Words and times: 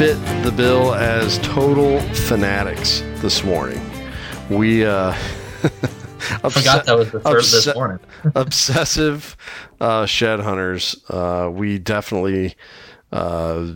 Fit 0.00 0.14
the 0.44 0.50
bill 0.50 0.94
as 0.94 1.36
total 1.40 2.00
fanatics 2.14 3.00
this 3.16 3.44
morning. 3.44 3.78
We 4.48 4.82
uh, 4.82 5.10
I 5.12 6.48
forgot 6.48 6.86
that 6.86 6.96
was 6.96 7.10
the 7.10 7.20
third 7.20 7.36
obs- 7.36 7.52
this 7.52 7.74
morning. 7.74 8.00
obsessive 8.34 9.36
uh, 9.78 10.06
shed 10.06 10.40
hunters. 10.40 10.96
Uh, 11.10 11.50
we 11.52 11.78
definitely, 11.78 12.54
uh, 13.12 13.74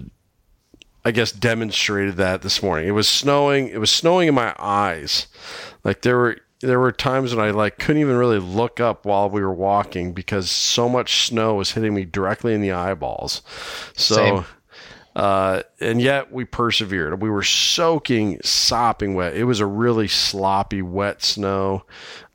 I 1.05 1.11
guess, 1.11 1.31
demonstrated 1.31 2.17
that 2.17 2.41
this 2.41 2.63
morning. 2.63 2.89
It 2.89 2.93
was 2.93 3.07
snowing. 3.07 3.69
It 3.69 3.79
was 3.79 3.91
snowing 3.91 4.29
in 4.29 4.35
my 4.35 4.55
eyes. 4.59 5.27
Like 5.85 6.01
there 6.01 6.17
were 6.17 6.39
there 6.63 6.81
were 6.81 6.93
times 6.93 7.35
when 7.35 7.45
I 7.45 7.51
like 7.51 7.77
couldn't 7.79 8.01
even 8.01 8.17
really 8.17 8.39
look 8.39 8.81
up 8.81 9.05
while 9.05 9.29
we 9.29 9.43
were 9.43 9.53
walking 9.53 10.15
because 10.15 10.51
so 10.51 10.89
much 10.89 11.27
snow 11.27 11.57
was 11.57 11.73
hitting 11.73 11.93
me 11.93 12.07
directly 12.07 12.55
in 12.55 12.63
the 12.63 12.73
eyeballs. 12.73 13.43
So. 13.95 14.15
Same. 14.15 14.45
Uh, 15.15 15.63
and 15.81 16.01
yet 16.01 16.33
we 16.33 16.45
persevered. 16.45 17.23
We 17.23 17.31
were 17.31 17.43
soaking, 17.43 18.41
sopping 18.43 19.15
wet. 19.15 19.35
It 19.35 19.45
was 19.45 19.61
a 19.61 19.67
really 19.67 20.09
sloppy, 20.09 20.83
wet 20.83 21.23
snow. 21.23 21.85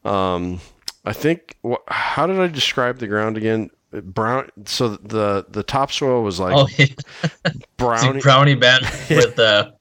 Um, 0.06 0.62
I 1.06 1.14
think. 1.14 1.58
How 1.88 2.26
did 2.28 2.40
I 2.40 2.48
describe 2.48 3.00
the 3.00 3.08
ground 3.08 3.38
again? 3.38 3.70
Brown. 3.92 4.50
So 4.66 4.90
the 4.90 5.46
the 5.50 5.64
topsoil 5.64 6.22
was 6.22 6.40
like 6.40 6.56
oh, 6.56 6.68
yeah. 6.78 7.52
brownie 7.78 8.22
brownie 8.22 8.54
bent 8.54 8.84
with 9.10 9.40
uh, 9.40 9.72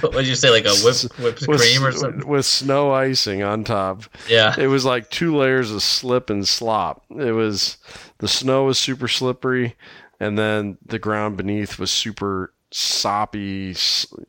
what 0.00 0.12
did 0.12 0.26
you 0.26 0.34
say, 0.34 0.50
like 0.50 0.66
a 0.66 0.74
whipped, 0.82 1.04
whipped 1.18 1.46
with, 1.46 1.60
cream 1.60 1.84
or 1.84 1.92
something? 1.92 2.26
With 2.26 2.44
snow 2.44 2.92
icing 2.92 3.42
on 3.42 3.64
top. 3.64 4.04
Yeah. 4.28 4.54
It 4.58 4.66
was 4.66 4.84
like 4.84 5.10
two 5.10 5.36
layers 5.36 5.70
of 5.70 5.82
slip 5.82 6.30
and 6.30 6.46
slop. 6.46 7.04
It 7.10 7.32
was 7.32 7.76
the 8.18 8.28
snow 8.28 8.64
was 8.64 8.78
super 8.78 9.08
slippery, 9.08 9.76
and 10.20 10.38
then 10.38 10.78
the 10.84 10.98
ground 10.98 11.36
beneath 11.36 11.78
was 11.78 11.90
super 11.90 12.52
soppy. 12.70 13.74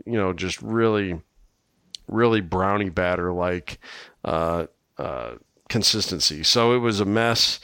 You 0.05 0.17
know, 0.17 0.33
just 0.33 0.61
really, 0.61 1.21
really 2.07 2.41
brownie 2.41 2.89
batter 2.89 3.31
like. 3.31 3.79
Uh, 4.23 4.67
uh, 4.97 5.35
consistency. 5.69 6.44
So 6.44 6.73
it 6.73 6.79
was 6.79 6.99
a 6.99 7.05
mess 7.05 7.59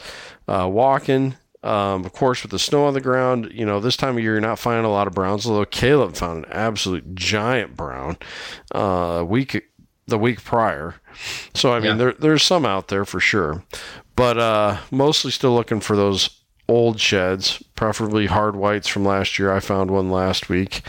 uh, 0.47 0.67
walking. 0.71 1.35
Um, 1.63 2.03
of 2.03 2.11
course, 2.11 2.43
with 2.43 2.51
the 2.51 2.59
snow 2.59 2.85
on 2.85 2.93
the 2.93 3.01
ground, 3.01 3.49
you 3.53 3.65
know, 3.65 3.79
this 3.79 3.95
time 3.95 4.17
of 4.17 4.23
year, 4.23 4.33
you're 4.33 4.41
not 4.41 4.59
finding 4.59 4.85
a 4.85 4.91
lot 4.91 5.07
of 5.07 5.13
browns, 5.13 5.47
although 5.47 5.65
Caleb 5.65 6.15
found 6.15 6.45
an 6.45 6.51
absolute 6.51 7.15
giant 7.15 7.77
brown 7.77 8.17
uh, 8.73 9.23
week 9.25 9.63
the 10.05 10.17
week 10.17 10.43
prior. 10.43 10.95
So, 11.53 11.71
I 11.71 11.79
mean, 11.79 11.91
yeah. 11.91 11.95
there, 11.95 12.13
there's 12.13 12.43
some 12.43 12.65
out 12.65 12.89
there 12.89 13.05
for 13.05 13.21
sure, 13.21 13.63
but 14.17 14.37
uh, 14.37 14.77
mostly 14.91 15.31
still 15.31 15.55
looking 15.55 15.79
for 15.79 15.95
those 15.95 16.42
old 16.67 16.99
sheds, 16.99 17.61
preferably 17.75 18.27
hard 18.27 18.55
whites 18.55 18.87
from 18.87 19.05
last 19.05 19.37
year. 19.37 19.51
I 19.51 19.59
found 19.59 19.91
one 19.91 20.09
last 20.09 20.49
week, 20.49 20.81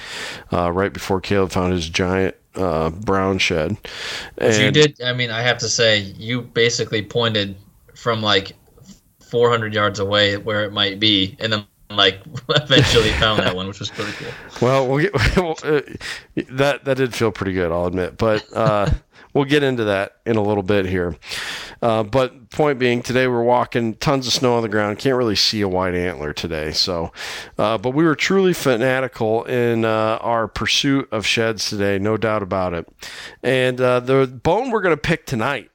uh, 0.53 0.71
right 0.73 0.93
before 0.93 1.21
Caleb 1.21 1.51
found 1.51 1.73
his 1.73 1.89
giant 1.89 2.37
uh, 2.55 2.91
brown 2.91 3.39
shed. 3.39 3.77
And 4.39 4.57
you 4.57 4.71
did. 4.71 5.01
I 5.03 5.13
mean, 5.13 5.31
I 5.31 5.41
have 5.43 5.59
to 5.59 5.69
say, 5.69 5.99
you 5.99 6.43
basically 6.43 7.03
pointed 7.03 7.57
from 7.95 8.23
like 8.23 8.53
400 9.21 9.75
yards 9.75 9.99
away 9.99 10.37
where 10.37 10.65
it 10.65 10.73
might 10.73 11.01
be, 11.01 11.37
and 11.41 11.53
then 11.53 11.67
like 11.91 12.21
eventually 12.49 13.11
found 13.13 13.41
that 13.41 13.55
one, 13.55 13.67
which 13.69 13.81
was 13.81 13.91
pretty 13.91 14.13
cool. 14.13 14.33
Well, 14.61 14.89
we'll 14.89 15.03
get, 15.03 15.15
well 15.37 15.57
uh, 15.63 15.81
that 16.51 16.85
that 16.85 16.97
did 16.97 17.15
feel 17.15 17.33
pretty 17.33 17.53
good, 17.53 17.73
I'll 17.73 17.87
admit, 17.87 18.17
but. 18.17 18.45
Uh, 18.53 18.91
we'll 19.35 19.45
get 19.45 19.63
into 19.63 19.85
that 19.85 20.17
in 20.25 20.37
a 20.37 20.43
little 20.43 20.63
bit 20.63 20.87
here. 20.87 21.17
Uh, 21.83 22.03
but 22.03 22.51
point 22.51 22.79
being, 22.79 23.03
today 23.03 23.27
we're 23.27 23.43
walking 23.43 23.95
tons 23.95 24.27
of 24.27 24.33
snow 24.33 24.55
on 24.57 24.63
the 24.63 24.69
ground. 24.69 24.99
Can't 24.99 25.17
really 25.17 25.37
see 25.37 25.61
a 25.61 25.69
white 25.69 25.95
antler 25.95 26.33
today. 26.33 26.73
So, 26.73 27.13
uh, 27.59 27.79
but 27.79 27.91
we 27.91 28.05
were 28.05 28.17
truly 28.17 28.53
fanatical 28.53 29.45
in 29.45 29.85
uh, 29.85 30.19
our 30.21 30.49
pursuit 30.49 31.09
of 31.13 31.27
sheds 31.27 31.69
today, 31.69 31.99
no 31.99 32.17
doubt 32.17 32.43
about 32.43 32.75
it. 32.75 32.89
And 33.43 33.81
uh, 33.81 34.01
the 34.01 34.27
bone 34.27 34.71
we're 34.71 34.83
going 34.83 34.97
to 34.97 35.01
pick 35.01 35.27
tonight 35.27 35.71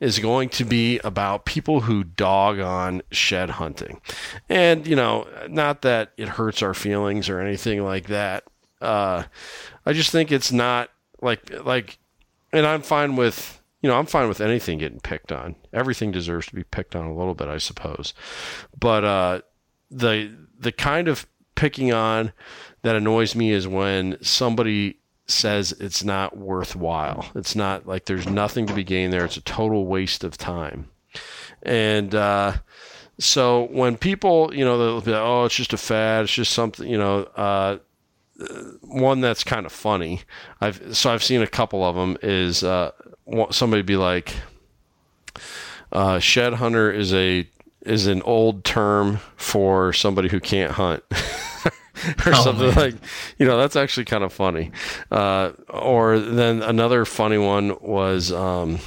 is 0.00 0.18
going 0.18 0.48
to 0.50 0.64
be 0.64 0.98
about 1.04 1.44
people 1.44 1.82
who 1.82 2.04
dog 2.04 2.58
on 2.58 3.00
shed 3.10 3.48
hunting. 3.50 4.00
And, 4.48 4.86
you 4.86 4.96
know, 4.96 5.26
not 5.48 5.82
that 5.82 6.12
it 6.16 6.28
hurts 6.28 6.62
our 6.62 6.74
feelings 6.74 7.28
or 7.28 7.40
anything 7.40 7.82
like 7.82 8.08
that. 8.08 8.44
Uh, 8.80 9.24
I 9.86 9.92
just 9.92 10.10
think 10.10 10.30
it's 10.30 10.52
not 10.52 10.90
like, 11.22 11.64
like, 11.64 11.98
and 12.52 12.66
I'm 12.66 12.82
fine 12.82 13.16
with 13.16 13.62
you 13.84 13.90
know, 13.90 13.98
I'm 13.98 14.06
fine 14.06 14.28
with 14.28 14.40
anything 14.40 14.78
getting 14.78 15.00
picked 15.00 15.30
on. 15.30 15.56
Everything 15.70 16.10
deserves 16.10 16.46
to 16.46 16.54
be 16.54 16.64
picked 16.64 16.96
on 16.96 17.04
a 17.04 17.14
little 17.14 17.34
bit, 17.34 17.48
I 17.48 17.58
suppose. 17.58 18.14
But 18.80 19.04
uh, 19.04 19.40
the 19.90 20.34
the 20.58 20.72
kind 20.72 21.06
of 21.06 21.26
picking 21.54 21.92
on 21.92 22.32
that 22.80 22.96
annoys 22.96 23.34
me 23.34 23.50
is 23.50 23.68
when 23.68 24.16
somebody 24.22 25.00
says 25.26 25.72
it's 25.72 26.02
not 26.02 26.34
worthwhile. 26.34 27.26
It's 27.34 27.54
not 27.54 27.86
like 27.86 28.06
there's 28.06 28.26
nothing 28.26 28.64
to 28.68 28.72
be 28.72 28.84
gained 28.84 29.12
there. 29.12 29.26
It's 29.26 29.36
a 29.36 29.42
total 29.42 29.84
waste 29.84 30.24
of 30.24 30.38
time. 30.38 30.88
And 31.62 32.14
uh, 32.14 32.54
so 33.18 33.64
when 33.64 33.98
people, 33.98 34.50
you 34.54 34.64
know, 34.64 34.78
they'll 34.78 35.00
be 35.02 35.10
like, 35.10 35.20
oh, 35.20 35.44
it's 35.44 35.56
just 35.56 35.74
a 35.74 35.76
fad. 35.76 36.24
It's 36.24 36.32
just 36.32 36.52
something, 36.52 36.88
you 36.88 36.96
know, 36.96 37.24
uh, 37.36 37.80
one 38.80 39.20
that's 39.20 39.44
kind 39.44 39.64
of 39.66 39.72
funny. 39.72 40.22
I've 40.60 40.96
so 40.96 41.12
I've 41.12 41.22
seen 41.22 41.42
a 41.42 41.46
couple 41.46 41.84
of 41.84 41.94
them. 41.94 42.16
Is 42.22 42.64
uh, 42.64 42.90
somebody 43.50 43.82
be 43.82 43.96
like, 43.96 44.34
uh, 45.92 46.18
shed 46.18 46.54
hunter 46.54 46.90
is 46.90 47.12
a 47.14 47.48
is 47.82 48.06
an 48.06 48.22
old 48.22 48.64
term 48.64 49.18
for 49.36 49.92
somebody 49.92 50.28
who 50.28 50.40
can't 50.40 50.72
hunt. 50.72 51.02
or 52.26 52.34
oh, 52.34 52.42
something 52.42 52.66
man. 52.66 52.74
like 52.74 52.94
you 53.38 53.46
know 53.46 53.56
that's 53.56 53.76
actually 53.76 54.04
kind 54.04 54.24
of 54.24 54.32
funny 54.32 54.72
uh, 55.12 55.52
or 55.68 56.18
then 56.18 56.60
another 56.62 57.04
funny 57.04 57.38
one 57.38 57.76
was 57.80 58.32
um, 58.32 58.78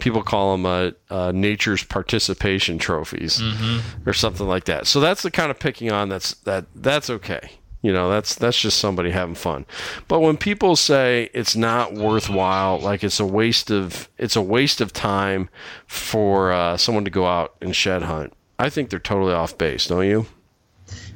people 0.00 0.22
call 0.22 0.56
them 0.56 0.66
uh, 0.66 0.90
uh, 1.08 1.32
nature's 1.32 1.84
participation 1.84 2.76
trophies 2.78 3.40
mm-hmm. 3.40 4.08
or 4.08 4.12
something 4.12 4.46
like 4.46 4.64
that 4.64 4.86
so 4.86 4.98
that's 4.98 5.22
the 5.22 5.30
kind 5.30 5.50
of 5.50 5.58
picking 5.58 5.92
on 5.92 6.08
that's 6.08 6.34
that 6.34 6.66
that's 6.74 7.08
okay 7.08 7.50
you 7.80 7.92
know, 7.92 8.10
that's 8.10 8.34
that's 8.34 8.58
just 8.58 8.78
somebody 8.78 9.10
having 9.10 9.36
fun. 9.36 9.64
But 10.08 10.20
when 10.20 10.36
people 10.36 10.74
say 10.74 11.30
it's 11.32 11.54
not 11.54 11.94
worthwhile, 11.94 12.78
like 12.80 13.04
it's 13.04 13.20
a 13.20 13.26
waste 13.26 13.70
of 13.70 14.08
it's 14.18 14.34
a 14.34 14.42
waste 14.42 14.80
of 14.80 14.92
time 14.92 15.48
for 15.86 16.52
uh, 16.52 16.76
someone 16.76 17.04
to 17.04 17.10
go 17.10 17.26
out 17.26 17.54
and 17.60 17.74
shed 17.74 18.02
hunt, 18.02 18.32
I 18.58 18.68
think 18.68 18.90
they're 18.90 18.98
totally 18.98 19.32
off 19.32 19.56
base, 19.56 19.86
don't 19.86 20.06
you? 20.06 20.26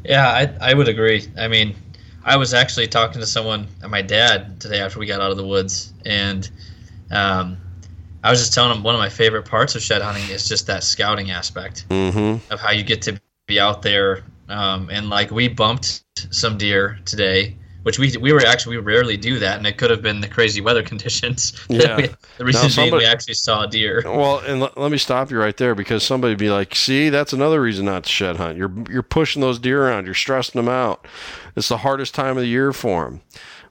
Yeah, 0.04 0.28
I 0.28 0.70
I 0.70 0.74
would 0.74 0.88
agree. 0.88 1.26
I 1.36 1.48
mean, 1.48 1.74
I 2.24 2.36
was 2.36 2.54
actually 2.54 2.86
talking 2.86 3.20
to 3.20 3.26
someone, 3.26 3.66
my 3.88 4.02
dad, 4.02 4.60
today 4.60 4.80
after 4.80 5.00
we 5.00 5.06
got 5.06 5.20
out 5.20 5.32
of 5.32 5.36
the 5.36 5.46
woods, 5.46 5.92
and 6.06 6.48
um, 7.10 7.56
I 8.22 8.30
was 8.30 8.38
just 8.38 8.54
telling 8.54 8.76
him 8.76 8.84
one 8.84 8.94
of 8.94 9.00
my 9.00 9.08
favorite 9.08 9.46
parts 9.46 9.74
of 9.74 9.82
shed 9.82 10.00
hunting 10.00 10.28
is 10.30 10.46
just 10.46 10.68
that 10.68 10.84
scouting 10.84 11.32
aspect 11.32 11.86
mm-hmm. 11.88 12.52
of 12.52 12.60
how 12.60 12.70
you 12.70 12.84
get 12.84 13.02
to 13.02 13.20
be 13.48 13.58
out 13.58 13.82
there 13.82 14.22
um, 14.48 14.88
and 14.90 15.08
like 15.10 15.30
we 15.30 15.48
bumped 15.48 16.02
some 16.30 16.58
deer 16.58 16.98
today, 17.04 17.56
which 17.82 17.98
we 17.98 18.16
we 18.18 18.32
were 18.32 18.44
actually 18.44 18.76
we 18.76 18.82
rarely 18.82 19.16
do 19.16 19.38
that, 19.38 19.58
and 19.58 19.66
it 19.66 19.78
could 19.78 19.90
have 19.90 20.02
been 20.02 20.20
the 20.20 20.28
crazy 20.28 20.60
weather 20.60 20.82
conditions. 20.92 21.52
Yeah. 21.68 21.96
we, 21.96 22.08
the 22.38 22.44
reason 22.44 22.70
somebody, 22.70 23.04
we 23.04 23.10
actually 23.10 23.34
saw 23.34 23.66
deer. 23.66 24.02
Well, 24.04 24.38
and 24.40 24.62
l- 24.62 24.72
let 24.76 24.90
me 24.92 24.98
stop 24.98 25.30
you 25.30 25.38
right 25.38 25.56
there 25.56 25.74
because 25.74 26.02
somebody 26.02 26.34
be 26.34 26.50
like, 26.50 26.74
"See, 26.74 27.08
that's 27.08 27.32
another 27.32 27.60
reason 27.60 27.86
not 27.86 28.04
to 28.04 28.10
shed 28.10 28.36
hunt. 28.36 28.56
You're 28.56 28.72
you're 28.90 29.02
pushing 29.02 29.40
those 29.42 29.58
deer 29.58 29.86
around. 29.86 30.04
You're 30.04 30.14
stressing 30.14 30.58
them 30.58 30.68
out. 30.68 31.06
It's 31.56 31.68
the 31.68 31.78
hardest 31.78 32.14
time 32.14 32.36
of 32.36 32.42
the 32.42 32.48
year 32.48 32.72
for 32.72 33.04
them." 33.04 33.20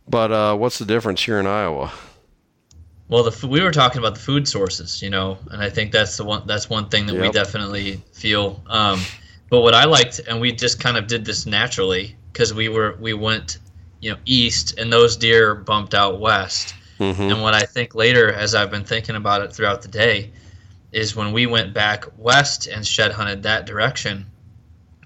But 0.07 0.31
uh, 0.31 0.55
what's 0.57 0.79
the 0.79 0.85
difference 0.85 1.23
here 1.23 1.39
in 1.39 1.47
Iowa? 1.47 1.91
Well, 3.07 3.23
the, 3.23 3.47
we 3.47 3.61
were 3.61 3.71
talking 3.71 3.99
about 3.99 4.15
the 4.15 4.21
food 4.21 4.47
sources, 4.47 5.01
you 5.01 5.09
know, 5.09 5.37
and 5.51 5.61
I 5.61 5.69
think 5.69 5.91
that's 5.91 6.15
the 6.17 6.23
one. 6.23 6.43
That's 6.47 6.69
one 6.69 6.87
thing 6.89 7.05
that 7.07 7.13
yep. 7.13 7.21
we 7.21 7.29
definitely 7.29 8.01
feel. 8.13 8.63
Um, 8.67 9.01
but 9.51 9.61
what 9.61 9.75
I 9.75 9.83
liked, 9.83 10.19
and 10.29 10.39
we 10.39 10.53
just 10.53 10.79
kind 10.79 10.95
of 10.95 11.07
did 11.07 11.25
this 11.25 11.45
naturally 11.45 12.15
because 12.31 12.53
we 12.53 12.69
were 12.69 12.97
we 13.01 13.13
went, 13.13 13.59
you 13.99 14.11
know, 14.11 14.17
east, 14.25 14.79
and 14.79 14.91
those 14.91 15.17
deer 15.17 15.53
bumped 15.53 15.93
out 15.93 16.21
west. 16.21 16.73
Mm-hmm. 16.99 17.21
And 17.21 17.41
what 17.41 17.53
I 17.53 17.63
think 17.63 17.93
later, 17.93 18.31
as 18.31 18.55
I've 18.55 18.71
been 18.71 18.85
thinking 18.85 19.17
about 19.17 19.41
it 19.41 19.51
throughout 19.53 19.81
the 19.81 19.89
day, 19.89 20.31
is 20.93 21.17
when 21.17 21.33
we 21.33 21.47
went 21.47 21.73
back 21.73 22.05
west 22.17 22.67
and 22.67 22.87
shed 22.87 23.11
hunted 23.11 23.43
that 23.43 23.65
direction, 23.65 24.25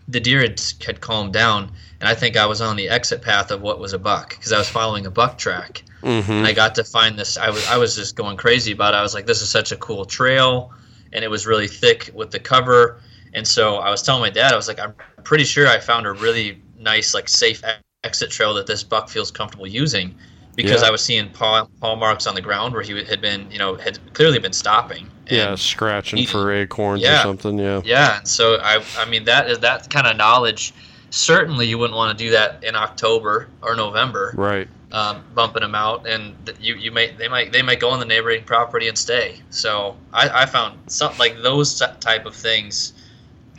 the 0.08 0.20
deer 0.20 0.42
had, 0.42 0.62
had 0.86 1.02
calmed 1.02 1.34
down, 1.34 1.72
and 2.00 2.08
I 2.08 2.14
think 2.14 2.38
I 2.38 2.46
was 2.46 2.62
on 2.62 2.76
the 2.76 2.88
exit 2.88 3.24
path 3.24 3.50
of 3.50 3.64
what 3.64 3.80
was 3.80 3.94
a 3.94 4.00
buck 4.00 4.30
because 4.30 4.54
I 4.54 4.60
was 4.60 4.70
following 4.70 5.08
a 5.08 5.12
buck 5.12 5.40
track, 5.40 5.82
mm-hmm. 6.04 6.32
and 6.32 6.46
I 6.46 6.54
got 6.54 6.76
to 6.76 6.84
find 6.84 7.18
this. 7.18 7.36
I 7.36 7.50
was 7.50 7.68
I 7.68 7.78
was 7.78 7.96
just 7.96 8.16
going 8.16 8.38
crazy 8.38 8.74
about 8.74 8.94
it. 8.94 8.98
I 8.98 9.02
was 9.02 9.16
like, 9.16 9.26
this 9.26 9.42
is 9.42 9.50
such 9.50 9.72
a 9.72 9.78
cool 9.78 10.06
trail, 10.06 10.72
and 11.14 11.26
it 11.26 11.30
was 11.30 11.48
really 11.48 11.68
thick 11.68 12.12
with 12.14 12.30
the 12.30 12.40
cover 12.40 13.00
and 13.36 13.48
so 13.48 13.76
I 13.76 13.92
was 13.92 14.02
telling 14.02 14.22
my 14.22 14.32
dad, 14.32 14.54
I 14.54 14.56
was 14.56 14.68
like, 14.68 14.80
I'm 14.80 14.94
pretty 15.24 15.44
sure 15.44 15.68
I 15.68 15.80
found 15.80 16.08
a 16.08 16.14
really 16.14 16.62
nice, 16.80 17.14
like, 17.14 17.30
safe 17.30 17.62
exit 18.04 18.32
trail 18.32 18.54
that 18.56 18.66
this 18.66 18.84
buck 18.84 19.10
feels 19.10 19.30
comfortable 19.30 19.68
using 19.68 20.16
because 20.56 20.82
yeah. 20.82 20.88
I 20.88 20.92
was 20.92 21.04
seeing 21.04 21.30
paw, 21.30 21.68
paw 21.82 21.96
marks 21.96 22.26
on 22.28 22.36
the 22.36 22.42
ground 22.42 22.74
where 22.74 22.82
he 22.82 23.04
had 23.04 23.22
been, 23.22 23.52
you 23.52 23.60
know, 23.60 23.76
had 23.76 24.00
clearly 24.14 24.40
been 24.40 24.54
stopping. 24.54 25.12
Yeah, 25.30 25.56
scratching 25.56 26.26
for 26.26 26.52
acorns 26.52 27.02
yeah. 27.02 27.20
or 27.20 27.24
something. 27.24 27.60
Yeah. 27.60 27.82
Yeah. 27.84 28.20
And 28.20 28.28
so 28.28 28.58
I, 28.62 28.84
I 28.98 29.06
mean, 29.10 29.26
that 29.26 29.50
is 29.50 29.60
that 29.60 29.90
kind 29.90 30.08
of 30.08 30.18
knowledge 30.18 30.74
certainly 31.16 31.66
you 31.66 31.78
wouldn't 31.78 31.96
want 31.96 32.18
to 32.18 32.24
do 32.24 32.32
that 32.32 32.64
in 32.64 32.76
October 32.76 33.48
or 33.62 33.76
November. 33.76 34.34
Right. 34.36 34.68
Um, 34.92 35.26
bumping 35.34 35.62
them 35.62 35.76
out, 35.76 36.08
and 36.08 36.36
you 36.60 36.76
you 36.76 36.90
may 36.90 37.12
they 37.12 37.28
might 37.28 37.52
they 37.52 37.62
might 37.62 37.82
go 37.82 37.90
on 37.90 38.00
the 38.00 38.06
neighboring 38.06 38.46
property 38.46 38.88
and 38.88 38.98
stay. 38.98 39.42
So 39.50 39.98
I, 40.14 40.44
I 40.44 40.46
found 40.46 40.80
something 40.90 41.20
like 41.20 41.42
those 41.42 41.82
type 42.00 42.26
of 42.26 42.34
things 42.34 42.94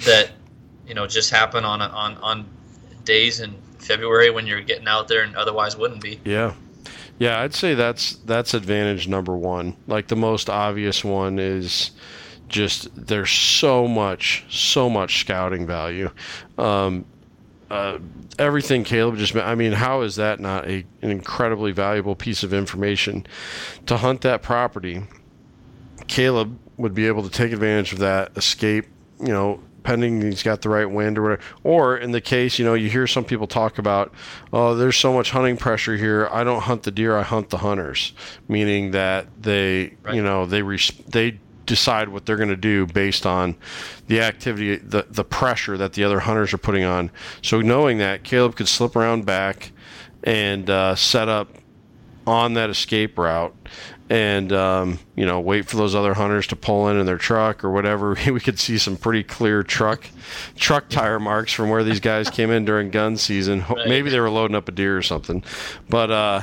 that 0.05 0.31
you 0.87 0.95
know 0.95 1.07
just 1.07 1.31
happen 1.31 1.65
on 1.65 1.81
on 1.83 2.17
on 2.19 2.47
days 3.05 3.41
in 3.41 3.55
February 3.79 4.31
when 4.31 4.47
you're 4.47 4.61
getting 4.61 4.89
out 4.89 5.09
there 5.09 5.23
and 5.23 5.37
otherwise 5.37 5.77
wouldn't 5.77 6.03
be. 6.03 6.21
Yeah. 6.25 6.55
Yeah, 7.19 7.41
I'd 7.41 7.55
say 7.55 7.75
that's 7.75 8.17
that's 8.27 8.53
advantage 8.53 9.09
number 9.09 9.35
one. 9.35 9.77
Like 9.87 10.09
the 10.09 10.17
most 10.17 10.51
obvious 10.51 11.03
one 11.03 11.39
is 11.39 11.93
just 12.49 12.89
there's 12.95 13.31
so 13.31 13.89
much, 13.89 14.45
so 14.51 14.91
much 14.91 15.21
scouting 15.21 15.67
value. 15.67 16.11
Um, 16.59 17.07
uh, 17.71 17.99
everything 18.39 18.85
Caleb 18.85 19.17
just 19.17 19.35
I 19.35 19.55
mean, 19.55 19.73
how 19.73 20.03
is 20.03 20.17
that 20.17 20.41
not 20.41 20.67
a, 20.67 20.85
an 21.01 21.11
incredibly 21.11 21.73
valuable 21.73 22.15
piece 22.15 22.43
of 22.43 22.53
information 22.53 23.27
to 23.87 23.97
hunt 23.97 24.21
that 24.21 24.43
property? 24.43 25.05
Caleb 26.07 26.59
would 26.77 26.95
be 26.95 27.07
able 27.07 27.23
to 27.23 27.31
take 27.31 27.53
advantage 27.53 27.93
of 27.93 27.99
that, 28.01 28.37
escape, 28.37 28.87
you 29.19 29.29
know, 29.29 29.61
pending 29.87 30.21
he's 30.21 30.43
got 30.43 30.63
the 30.63 30.69
right 30.69 30.91
wind 30.91 31.17
or 31.17 31.23
whatever. 31.23 31.43
Or 31.63 31.97
in 31.97 32.11
the 32.11 32.21
case, 32.21 32.59
you 32.59 32.65
know, 32.65 32.75
you 32.75 32.91
hear 32.91 33.07
some 33.07 33.25
people 33.25 33.47
talk 33.47 33.79
about, 33.79 34.13
oh, 34.53 34.75
there's 34.75 34.97
so 34.97 35.13
much 35.13 35.31
hunting 35.31 35.57
pressure 35.57 35.97
here. 35.97 36.29
I 36.33 36.43
don't 36.43 36.63
hunt 36.63 36.83
the 36.83 36.91
deer, 36.91 37.17
I 37.17 37.23
hunt 37.23 37.51
the 37.51 37.59
hunters, 37.59 38.13
meaning 38.49 38.91
that 38.91 39.29
they, 39.41 39.95
right. 40.03 40.17
you 40.17 40.23
know, 40.23 40.45
they 40.45 40.63
res- 40.63 40.91
they 41.07 41.39
decide 41.67 42.09
what 42.09 42.27
they're 42.27 42.37
going 42.37 42.49
to 42.49 42.57
do 42.57 42.87
based 42.87 43.25
on 43.25 43.57
the 44.09 44.21
activity, 44.21 44.77
the 44.77 45.07
the 45.09 45.25
pressure 45.25 45.77
that 45.79 45.93
the 45.93 46.03
other 46.03 46.21
hunters 46.21 46.53
are 46.53 46.59
putting 46.59 46.83
on. 46.85 47.13
So 47.41 47.61
knowing 47.61 47.99
that, 47.99 48.25
Caleb 48.25 48.57
could 48.57 48.69
slip 48.69 48.97
around 48.97 49.25
back 49.25 49.71
and 50.25 50.69
uh, 50.69 50.97
set 50.97 51.29
up 51.29 51.49
on 52.27 52.55
that 52.55 52.71
escape 52.71 53.17
route 53.17 53.55
and 54.09 54.53
um, 54.53 54.99
you 55.17 55.27
know 55.27 55.41
wait 55.41 55.67
for 55.67 55.77
those 55.77 55.95
other 55.95 56.15
hunters 56.15 56.47
to 56.49 56.57
pull 56.57 56.89
in 56.89 56.97
in 56.99 57.07
their 57.07 57.19
truck 57.19 57.65
or 57.65 57.71
whatever. 57.71 58.17
We 58.37 58.41
could 58.41 58.59
see 58.59 58.79
some 58.79 58.97
pretty 58.97 59.23
clear 59.25 59.63
truck 59.63 60.09
truck 60.57 60.89
tire 60.89 61.19
marks 61.19 61.53
from 61.53 61.71
where 61.71 61.83
these 61.83 62.01
guys 62.01 62.29
came 62.29 62.51
in 62.51 62.65
during 62.65 62.91
gun 62.91 63.17
season. 63.17 63.65
Right. 63.69 63.89
maybe 63.89 64.11
they 64.11 64.21
were 64.21 64.31
loading 64.31 64.55
up 64.55 64.69
a 64.69 64.73
deer 64.73 64.97
or 64.97 65.03
something. 65.03 65.43
But 65.89 66.11
uh, 66.11 66.41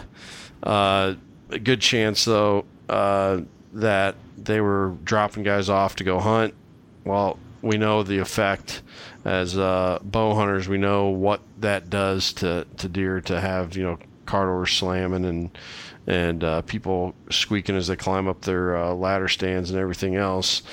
uh, 0.63 1.15
a 1.49 1.59
good 1.59 1.81
chance 1.81 2.25
though 2.25 2.65
uh, 2.89 3.41
that 3.73 4.15
they 4.37 4.59
were 4.59 4.95
dropping 5.03 5.43
guys 5.43 5.69
off 5.69 5.95
to 5.97 6.03
go 6.03 6.19
hunt. 6.19 6.53
Well 7.05 7.37
we 7.61 7.77
know 7.77 8.03
the 8.03 8.19
effect. 8.19 8.81
As 9.23 9.57
uh, 9.57 9.99
bow 10.01 10.35
hunters 10.35 10.67
we 10.67 10.77
know 10.77 11.07
what 11.07 11.41
that 11.59 11.89
does 11.89 12.33
to, 12.33 12.65
to 12.77 12.89
deer 12.89 13.21
to 13.21 13.39
have 13.39 13.77
you 13.77 13.83
know 13.83 13.99
car 14.25 14.45
doors 14.45 14.71
slamming 14.71 15.25
and 15.25 15.57
and 16.07 16.43
uh, 16.43 16.61
people 16.63 17.15
squeaking 17.29 17.75
as 17.75 17.87
they 17.87 17.95
climb 17.95 18.27
up 18.27 18.41
their 18.41 18.77
uh, 18.77 18.93
ladder 18.93 19.27
stands 19.27 19.69
and 19.69 19.79
everything 19.79 20.15
else 20.15 20.63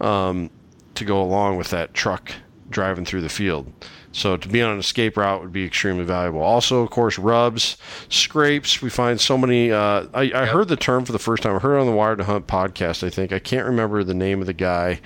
um, 0.00 0.50
to 0.94 1.04
go 1.04 1.22
along 1.22 1.56
with 1.56 1.70
that 1.70 1.94
truck 1.94 2.32
driving 2.70 3.04
through 3.04 3.22
the 3.22 3.28
field. 3.28 3.72
So 4.12 4.36
to 4.36 4.48
be 4.48 4.62
on 4.62 4.72
an 4.72 4.78
escape 4.78 5.16
route 5.16 5.42
would 5.42 5.52
be 5.52 5.64
extremely 5.64 6.04
valuable. 6.04 6.40
Also, 6.40 6.82
of 6.82 6.90
course, 6.90 7.18
rubs, 7.18 7.76
scrapes. 8.08 8.80
We 8.82 8.90
find 8.90 9.20
so 9.20 9.36
many. 9.36 9.70
Uh, 9.70 10.06
I, 10.14 10.20
I 10.20 10.24
yep. 10.24 10.48
heard 10.48 10.68
the 10.68 10.76
term 10.76 11.04
for 11.04 11.12
the 11.12 11.18
first 11.18 11.42
time. 11.42 11.54
I 11.54 11.58
heard 11.58 11.76
it 11.76 11.80
on 11.80 11.86
the 11.86 11.92
Wired 11.92 12.18
to 12.18 12.24
Hunt 12.24 12.46
podcast. 12.46 13.06
I 13.06 13.10
think 13.10 13.32
I 13.32 13.38
can't 13.38 13.66
remember 13.66 14.02
the 14.02 14.14
name 14.14 14.40
of 14.40 14.46
the 14.46 14.54
guy 14.54 15.00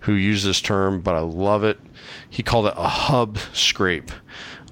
who 0.00 0.12
used 0.12 0.44
this 0.44 0.60
term, 0.60 1.00
but 1.00 1.14
I 1.14 1.20
love 1.20 1.64
it. 1.64 1.78
He 2.28 2.42
called 2.42 2.66
it 2.66 2.74
a 2.76 2.88
hub 2.88 3.38
scrape. 3.52 4.10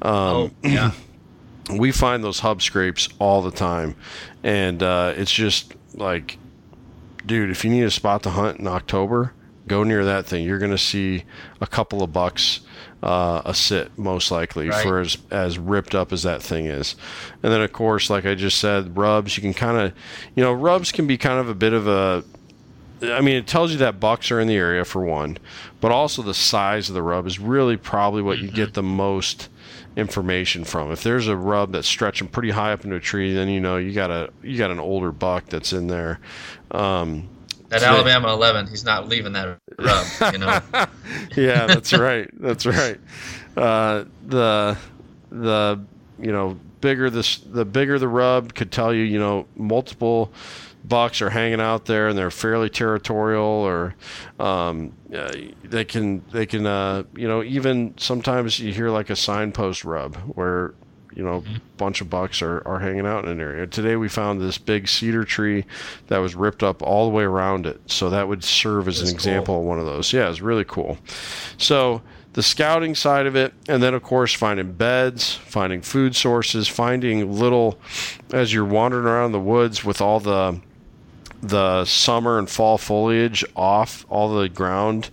Um, 0.03 0.13
oh 0.13 0.51
yeah. 0.63 0.93
we 1.71 1.93
find 1.93 2.23
those 2.23 2.41
hub 2.41 2.63
scrapes 2.63 3.09
all 3.19 3.43
the 3.43 3.51
time, 3.51 3.97
and 4.43 4.83
uh, 4.83 5.15
it's 5.17 5.33
just 5.33 5.75
like, 5.95 6.39
dude, 7.25 7.51
if 7.51 7.65
you 7.65 7.71
need 7.71 7.83
a 7.83 7.91
spot 7.91 8.23
to 8.25 8.31
hunt 8.31 8.61
in 8.61 8.67
October, 8.67 9.33
go 9.67 9.83
near 9.83 10.05
that 10.05 10.27
thing. 10.27 10.45
You're 10.45 10.59
going 10.59 10.71
to 10.71 10.79
see 10.79 11.25
a 11.61 11.67
couple 11.67 12.03
of 12.03 12.13
bucks 12.13 12.61
uh, 13.03 13.43
a 13.45 13.55
sit 13.55 13.97
most 13.99 14.31
likely 14.31 14.69
right. 14.69 14.83
for 14.83 15.01
as 15.01 15.19
as 15.31 15.59
ripped 15.59 15.95
up 15.95 16.13
as 16.13 16.23
that 16.23 16.43
thing 16.43 16.67
is. 16.67 16.97
And 17.43 17.53
then 17.53 17.61
of 17.61 17.73
course, 17.73 18.11
like 18.11 18.25
I 18.25 18.35
just 18.35 18.59
said, 18.59 18.97
rubs. 18.97 19.37
You 19.37 19.43
can 19.43 19.55
kind 19.55 19.79
of, 19.79 19.93
you 20.35 20.43
know, 20.43 20.53
rubs 20.53 20.93
can 20.93 21.07
be 21.07 21.19
kind 21.19 21.39
of 21.39 21.49
a 21.49 21.55
bit 21.55 21.73
of 21.73 21.87
a. 21.87 22.25
I 23.03 23.21
mean, 23.21 23.37
it 23.37 23.47
tells 23.47 23.73
you 23.73 23.79
that 23.79 24.01
bucks 24.01 24.31
are 24.31 24.41
in 24.41 24.49
the 24.49 24.57
area 24.57 24.85
for 24.85 25.05
one, 25.05 25.39
but 25.81 25.93
also 25.93 26.23
the 26.23 26.35
size 26.35 26.89
of 26.89 26.95
the 26.95 27.03
rub 27.03 27.27
is 27.27 27.39
really 27.39 27.77
probably 27.77 28.23
what 28.23 28.39
you 28.39 28.51
get 28.51 28.75
the 28.75 28.83
most 28.83 29.49
information 29.97 30.65
from. 30.65 30.91
If 30.93 31.03
there's 31.03 31.29
a 31.29 31.37
rub 31.37 31.73
that's 31.73 31.89
stretching 31.89 32.29
pretty 32.29 32.51
high 32.51 32.73
up 32.73 32.85
into 32.85 32.97
a 32.97 33.01
tree, 33.01 33.35
then 33.35 33.49
you 33.49 33.61
know 33.61 33.77
you 33.77 33.93
got 33.93 34.11
a 34.11 34.31
you 34.43 34.57
got 34.57 34.71
an 34.71 34.79
older 34.79 35.13
buck 35.13 35.47
that's 35.47 35.73
in 35.73 35.89
there. 35.89 36.21
Um, 36.71 37.29
that 37.69 37.81
so 37.81 37.89
Alabama 37.89 38.33
11, 38.33 38.69
he's 38.69 38.85
not 38.85 39.09
leaving 39.09 39.33
that 39.33 39.59
rub, 39.79 40.33
you 40.33 40.39
know. 40.39 40.61
yeah, 41.37 41.67
that's 41.67 41.93
right. 41.93 42.31
That's 42.41 42.65
right. 42.65 43.01
Uh, 43.57 44.05
the 44.27 44.79
the 45.31 45.81
you 46.21 46.33
know 46.33 46.59
bigger 46.81 47.11
this 47.11 47.39
the 47.39 47.65
bigger 47.65 47.99
the 47.99 48.09
rub 48.09 48.55
could 48.55 48.71
tell 48.71 48.95
you 48.95 49.03
you 49.03 49.19
know 49.19 49.47
multiple 49.57 50.33
bucks 50.89 51.21
are 51.21 51.31
hanging 51.31 51.61
out 51.61 51.87
there 51.87 52.09
and 52.09 52.19
they're 52.19 52.31
fairly 52.31 52.71
territorial 52.71 53.45
or 53.45 53.95
um, 54.39 54.93
uh, 55.15 55.33
they 55.65 55.85
can 55.85 56.25
they 56.33 56.47
can 56.47 56.67
uh, 56.67 57.03
you 57.17 57.27
know 57.27 57.43
even 57.43 57.95
sometimes 57.97 58.59
you 58.59 58.73
hear 58.73 58.91
like 58.91 59.11
a 59.11 59.17
signpost 59.17 59.85
rub 59.85 60.17
where 60.35 60.75
you 61.15 61.23
know 61.23 61.41
mm-hmm. 61.41 61.57
a 61.57 61.61
bunch 61.77 62.01
of 62.01 62.11
bucks 62.11 62.43
are, 62.43 62.67
are 62.67 62.79
hanging 62.79 63.07
out 63.07 63.25
in 63.25 63.31
an 63.31 63.41
area 63.41 63.67
today 63.67 63.97
we 63.97 64.09
found 64.09 64.41
this 64.41 64.59
big 64.59 64.87
cedar 64.87 65.25
tree 65.25 65.65
that 66.09 66.19
was 66.19 66.35
ripped 66.35 66.63
up 66.63 66.83
all 66.83 67.09
the 67.09 67.15
way 67.15 67.25
around 67.25 67.67
it 67.67 67.81
so 67.87 68.11
that 68.11 68.29
would 68.29 68.45
serve 68.45 68.87
as 68.87 68.99
That's 68.99 69.11
an 69.11 69.17
example 69.17 69.55
cool. 69.55 69.63
of 69.63 69.67
one 69.67 69.79
of 69.79 69.87
those 69.87 70.13
yeah 70.13 70.29
it's 70.29 70.41
really 70.41 70.65
cool 70.65 70.99
so 71.59 72.03
the 72.37 72.43
scouting 72.43 72.95
side 72.95 73.25
of 73.25 73.35
it, 73.35 73.55
and 73.67 73.83
then 73.83 73.95
of 73.95 74.03
course 74.03 74.35
finding 74.35 74.73
beds, 74.73 75.33
finding 75.33 75.81
food 75.81 76.15
sources, 76.15 76.69
finding 76.69 77.33
little 77.33 77.79
as 78.31 78.53
you're 78.53 78.67
wandering 78.67 79.07
around 79.07 79.33
the 79.33 79.41
woods 79.41 79.83
with 79.83 80.03
all 80.03 80.21
the 80.21 80.61
the 81.43 81.85
summer 81.85 82.39
and 82.39 82.49
fall 82.49 82.79
foliage 82.79 83.45
off 83.55 84.05
all 84.09 84.35
the 84.35 84.49
ground 84.49 85.11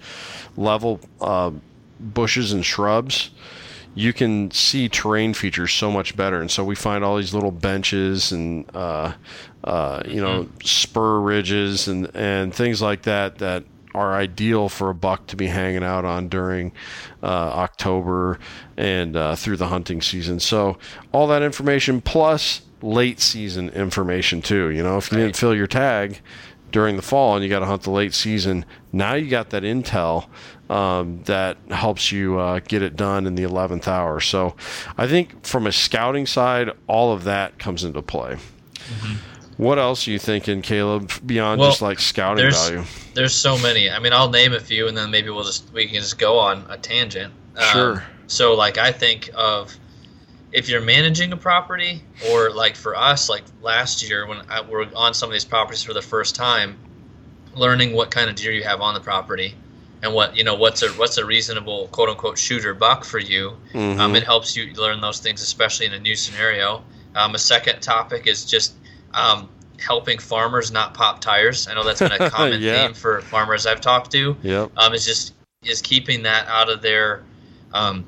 level 0.57 0.99
uh, 1.21 1.51
bushes 1.99 2.51
and 2.51 2.65
shrubs, 2.65 3.31
you 3.95 4.13
can 4.13 4.49
see 4.51 4.89
terrain 4.89 5.33
features 5.33 5.71
so 5.73 5.91
much 5.91 6.15
better. 6.15 6.41
And 6.41 6.49
so 6.49 6.63
we 6.63 6.75
find 6.75 7.03
all 7.03 7.17
these 7.17 7.33
little 7.33 7.51
benches 7.51 8.31
and 8.31 8.65
uh, 8.75 9.13
uh, 9.63 10.03
you 10.05 10.21
know 10.21 10.43
mm-hmm. 10.43 10.57
spur 10.63 11.19
ridges 11.19 11.87
and 11.87 12.09
and 12.15 12.53
things 12.53 12.81
like 12.81 13.03
that 13.03 13.37
that 13.37 13.63
are 13.95 14.13
ideal 14.13 14.69
for 14.69 14.89
a 14.89 14.95
buck 14.95 15.27
to 15.27 15.35
be 15.35 15.47
hanging 15.47 15.83
out 15.83 16.03
on 16.03 16.27
during 16.27 16.71
uh, 17.21 17.27
October 17.27 18.39
and 18.75 19.15
uh, 19.15 19.35
through 19.35 19.57
the 19.57 19.67
hunting 19.67 20.01
season. 20.01 20.39
So 20.39 20.79
all 21.11 21.27
that 21.27 21.43
information 21.43 22.01
plus 22.01 22.61
late 22.83 23.19
season 23.19 23.69
information 23.69 24.41
too. 24.41 24.69
You 24.69 24.83
know, 24.83 24.97
if 24.97 25.11
you 25.11 25.17
right. 25.17 25.25
didn't 25.25 25.37
fill 25.37 25.55
your 25.55 25.67
tag 25.67 26.19
during 26.71 26.95
the 26.95 27.01
fall 27.01 27.35
and 27.35 27.43
you 27.43 27.49
got 27.49 27.59
to 27.59 27.65
hunt 27.65 27.83
the 27.83 27.91
late 27.91 28.13
season, 28.13 28.65
now 28.91 29.13
you 29.13 29.29
got 29.29 29.51
that 29.51 29.63
intel 29.63 30.27
um, 30.69 31.21
that 31.23 31.57
helps 31.69 32.11
you 32.11 32.39
uh, 32.39 32.59
get 32.67 32.81
it 32.81 32.95
done 32.95 33.25
in 33.25 33.35
the 33.35 33.43
11th 33.43 33.87
hour. 33.87 34.19
So 34.19 34.55
I 34.97 35.07
think 35.07 35.45
from 35.45 35.65
a 35.65 35.71
scouting 35.71 36.25
side, 36.25 36.71
all 36.87 37.13
of 37.13 37.23
that 37.23 37.57
comes 37.57 37.83
into 37.83 38.01
play. 38.01 38.37
Mm-hmm. 38.73 39.15
What 39.57 39.77
else 39.77 40.07
are 40.07 40.11
you 40.11 40.19
thinking, 40.19 40.61
Caleb, 40.61 41.11
beyond 41.25 41.59
well, 41.59 41.69
just 41.69 41.81
like 41.81 41.99
scouting 41.99 42.43
there's, 42.43 42.69
value? 42.69 42.83
There's 43.13 43.35
so 43.35 43.57
many. 43.59 43.89
I 43.89 43.99
mean, 43.99 44.11
I'll 44.11 44.29
name 44.29 44.51
a 44.51 44.59
few, 44.59 44.87
and 44.87 44.97
then 44.97 45.11
maybe 45.11 45.29
we'll 45.29 45.43
just 45.43 45.71
we 45.71 45.85
can 45.85 46.01
just 46.01 46.17
go 46.17 46.39
on 46.39 46.65
a 46.69 46.77
tangent. 46.77 47.31
Sure. 47.71 47.97
Um, 47.97 48.01
so, 48.25 48.55
like, 48.55 48.79
I 48.79 48.91
think 48.91 49.29
of 49.35 49.77
if 50.53 50.69
you're 50.69 50.81
managing 50.81 51.33
a 51.33 51.37
property 51.37 52.03
or 52.29 52.51
like 52.51 52.75
for 52.75 52.95
us 52.95 53.27
like 53.27 53.43
last 53.61 54.07
year 54.07 54.27
when 54.27 54.41
I, 54.49 54.61
we're 54.61 54.87
on 54.95 55.13
some 55.13 55.27
of 55.27 55.33
these 55.33 55.43
properties 55.43 55.83
for 55.83 55.93
the 55.93 56.01
first 56.01 56.35
time 56.35 56.77
learning 57.55 57.93
what 57.93 58.11
kind 58.11 58.29
of 58.29 58.35
deer 58.35 58.51
you 58.51 58.63
have 58.63 58.79
on 58.79 58.93
the 58.93 58.99
property 58.99 59.55
and 60.03 60.13
what 60.13 60.37
you 60.37 60.43
know 60.43 60.53
what's 60.53 60.83
a 60.83 60.89
what's 60.89 61.17
a 61.17 61.25
reasonable 61.25 61.87
quote 61.87 62.09
unquote 62.09 62.37
shooter 62.37 62.73
buck 62.73 63.03
for 63.03 63.19
you 63.19 63.57
mm-hmm. 63.73 63.99
um, 63.99 64.15
it 64.15 64.23
helps 64.23 64.55
you 64.55 64.71
learn 64.73 65.01
those 65.01 65.19
things 65.19 65.41
especially 65.41 65.87
in 65.87 65.93
a 65.93 65.99
new 65.99 66.15
scenario 66.15 66.83
um, 67.15 67.33
a 67.35 67.39
second 67.39 67.79
topic 67.81 68.27
is 68.27 68.45
just 68.45 68.75
um, 69.13 69.49
helping 69.79 70.19
farmers 70.19 70.71
not 70.71 70.93
pop 70.93 71.19
tires 71.19 71.67
i 71.67 71.73
know 71.73 71.83
that's 71.83 71.99
been 71.99 72.11
a 72.11 72.29
common 72.29 72.61
yeah. 72.61 72.85
theme 72.85 72.93
for 72.93 73.21
farmers 73.21 73.65
i've 73.65 73.81
talked 73.81 74.11
to 74.11 74.35
yep. 74.43 74.71
um, 74.77 74.93
is 74.93 75.05
just 75.05 75.33
is 75.63 75.81
keeping 75.81 76.23
that 76.23 76.47
out 76.47 76.69
of 76.69 76.81
their 76.81 77.23
um, 77.73 78.05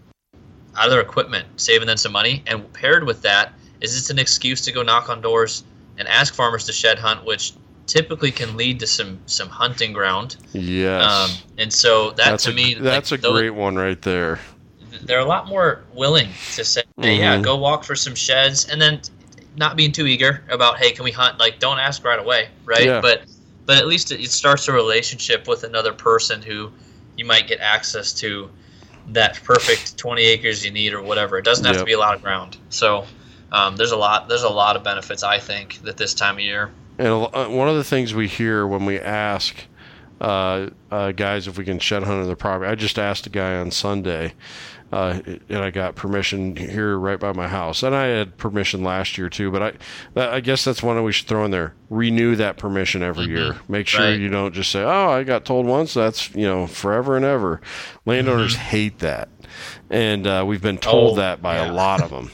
out 0.77 0.85
of 0.85 0.91
their 0.91 1.01
equipment, 1.01 1.47
saving 1.57 1.87
them 1.87 1.97
some 1.97 2.11
money. 2.11 2.43
And 2.47 2.71
paired 2.73 3.05
with 3.05 3.21
that 3.21 3.53
is 3.81 3.97
it's 3.97 4.09
an 4.09 4.19
excuse 4.19 4.61
to 4.61 4.71
go 4.71 4.83
knock 4.83 5.09
on 5.09 5.21
doors 5.21 5.63
and 5.97 6.07
ask 6.07 6.33
farmers 6.33 6.65
to 6.65 6.73
shed 6.73 6.99
hunt, 6.99 7.25
which 7.25 7.53
typically 7.87 8.31
can 8.31 8.57
lead 8.57 8.79
to 8.79 8.87
some 8.87 9.19
some 9.27 9.47
hunting 9.47 9.93
ground. 9.93 10.37
Yes. 10.53 11.03
Um, 11.05 11.31
and 11.57 11.71
so 11.71 12.09
that 12.11 12.17
that's 12.17 12.43
to 12.45 12.51
a, 12.51 12.53
me, 12.53 12.73
that's 12.73 13.11
like, 13.11 13.19
a 13.19 13.23
those, 13.23 13.39
great 13.39 13.51
one 13.51 13.75
right 13.75 14.01
there. 14.01 14.39
they're 15.03 15.19
a 15.19 15.25
lot 15.25 15.47
more 15.47 15.83
willing 15.93 16.29
to 16.55 16.63
say, 16.63 16.83
hey, 16.97 17.13
mm-hmm. 17.13 17.21
yeah, 17.21 17.41
go 17.41 17.55
walk 17.55 17.83
for 17.83 17.95
some 17.95 18.15
sheds, 18.15 18.69
and 18.69 18.81
then 18.81 19.01
not 19.55 19.77
being 19.77 19.91
too 19.91 20.07
eager 20.07 20.43
about, 20.49 20.77
hey, 20.77 20.91
can 20.91 21.03
we 21.03 21.11
hunt? 21.11 21.39
Like, 21.39 21.59
don't 21.59 21.79
ask 21.79 22.03
right 22.03 22.19
away, 22.19 22.49
right? 22.65 22.85
Yeah. 22.85 23.01
But 23.01 23.25
but 23.65 23.77
at 23.77 23.87
least 23.87 24.11
it, 24.11 24.19
it 24.19 24.31
starts 24.31 24.67
a 24.67 24.73
relationship 24.73 25.47
with 25.47 25.63
another 25.63 25.93
person 25.93 26.41
who 26.41 26.71
you 27.17 27.25
might 27.25 27.47
get 27.47 27.59
access 27.59 28.13
to 28.13 28.49
that 29.07 29.41
perfect 29.43 29.97
20 29.97 30.23
acres 30.23 30.65
you 30.65 30.71
need 30.71 30.93
or 30.93 31.01
whatever. 31.01 31.37
It 31.37 31.45
doesn't 31.45 31.65
have 31.65 31.75
yep. 31.75 31.81
to 31.81 31.85
be 31.85 31.93
a 31.93 31.99
lot 31.99 32.15
of 32.15 32.21
ground. 32.21 32.57
So 32.69 33.05
um, 33.51 33.75
there's 33.75 33.91
a 33.91 33.97
lot 33.97 34.27
there's 34.27 34.43
a 34.43 34.49
lot 34.49 34.75
of 34.75 34.83
benefits 34.83 35.23
I 35.23 35.39
think 35.39 35.81
that 35.83 35.97
this 35.97 36.13
time 36.13 36.35
of 36.35 36.41
year. 36.41 36.71
And 36.97 37.29
uh, 37.33 37.47
one 37.47 37.67
of 37.67 37.75
the 37.75 37.83
things 37.83 38.13
we 38.13 38.27
hear 38.27 38.65
when 38.65 38.85
we 38.85 38.99
ask 38.99 39.55
uh, 40.21 40.69
uh, 40.91 41.11
guys 41.11 41.47
if 41.47 41.57
we 41.57 41.65
can 41.65 41.79
shed 41.79 42.03
hunt 42.03 42.21
on 42.21 42.27
the 42.27 42.35
property, 42.35 42.69
I 42.69 42.75
just 42.75 42.97
asked 42.99 43.27
a 43.27 43.29
guy 43.29 43.55
on 43.57 43.71
Sunday 43.71 44.33
uh, 44.91 45.19
and 45.49 45.57
I 45.59 45.71
got 45.71 45.95
permission 45.95 46.55
here 46.55 46.97
right 46.97 47.19
by 47.19 47.33
my 47.33 47.47
house. 47.47 47.83
And 47.83 47.95
I 47.95 48.05
had 48.05 48.37
permission 48.37 48.83
last 48.83 49.17
year 49.17 49.29
too, 49.29 49.51
but 49.51 49.77
I, 50.15 50.35
I 50.35 50.39
guess 50.39 50.63
that's 50.63 50.83
one 50.83 51.03
we 51.03 51.11
should 51.11 51.27
throw 51.27 51.43
in 51.43 51.51
there. 51.51 51.73
Renew 51.89 52.35
that 52.37 52.57
permission 52.57 53.01
every 53.01 53.25
mm-hmm. 53.25 53.35
year. 53.35 53.55
Make 53.67 53.87
sure 53.87 54.05
right. 54.05 54.19
you 54.19 54.29
don't 54.29 54.53
just 54.53 54.71
say, 54.71 54.83
"Oh, 54.83 55.09
I 55.09 55.23
got 55.23 55.43
told 55.43 55.65
once." 55.65 55.93
That's 55.93 56.33
you 56.33 56.45
know 56.47 56.65
forever 56.67 57.15
and 57.15 57.25
ever. 57.25 57.61
Landowners 58.05 58.53
mm-hmm. 58.53 58.63
hate 58.63 58.99
that, 58.99 59.27
and 59.89 60.25
uh, 60.25 60.45
we've 60.47 60.61
been 60.61 60.77
told 60.77 61.13
oh, 61.13 61.21
that 61.21 61.41
by 61.41 61.57
yeah. 61.57 61.71
a 61.71 61.73
lot 61.73 62.01
of 62.01 62.09
them 62.09 62.31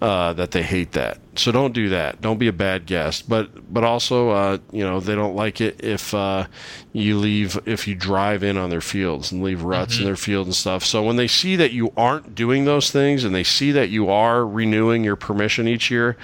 uh, 0.00 0.32
that 0.32 0.50
they 0.52 0.62
hate 0.62 0.92
that. 0.92 1.18
So 1.36 1.52
don't 1.52 1.74
do 1.74 1.90
that. 1.90 2.20
Don't 2.20 2.38
be 2.38 2.48
a 2.48 2.52
bad 2.52 2.86
guest. 2.86 3.28
But 3.28 3.72
but 3.72 3.84
also, 3.84 4.30
uh, 4.30 4.58
you 4.72 4.82
know, 4.82 5.00
they 5.00 5.14
don't 5.14 5.36
like 5.36 5.60
it 5.60 5.84
if 5.84 6.14
uh, 6.14 6.46
you 6.92 7.18
leave 7.18 7.58
if 7.66 7.86
you 7.86 7.94
drive 7.94 8.42
in 8.42 8.56
on 8.56 8.70
their 8.70 8.80
fields 8.80 9.30
and 9.30 9.42
leave 9.42 9.62
ruts 9.62 9.94
mm-hmm. 9.94 10.02
in 10.02 10.06
their 10.06 10.16
field 10.16 10.46
and 10.46 10.54
stuff. 10.54 10.84
So 10.84 11.02
when 11.02 11.16
they 11.16 11.28
see 11.28 11.56
that 11.56 11.72
you 11.72 11.92
aren't 11.96 12.34
doing 12.34 12.64
those 12.64 12.90
things 12.90 13.24
and 13.24 13.34
they 13.34 13.44
see 13.44 13.72
that 13.72 13.90
you 13.90 14.08
are 14.08 14.46
renewing 14.46 15.04
your 15.04 15.16
permission 15.16 15.68
each 15.68 15.90
year, 15.90 16.16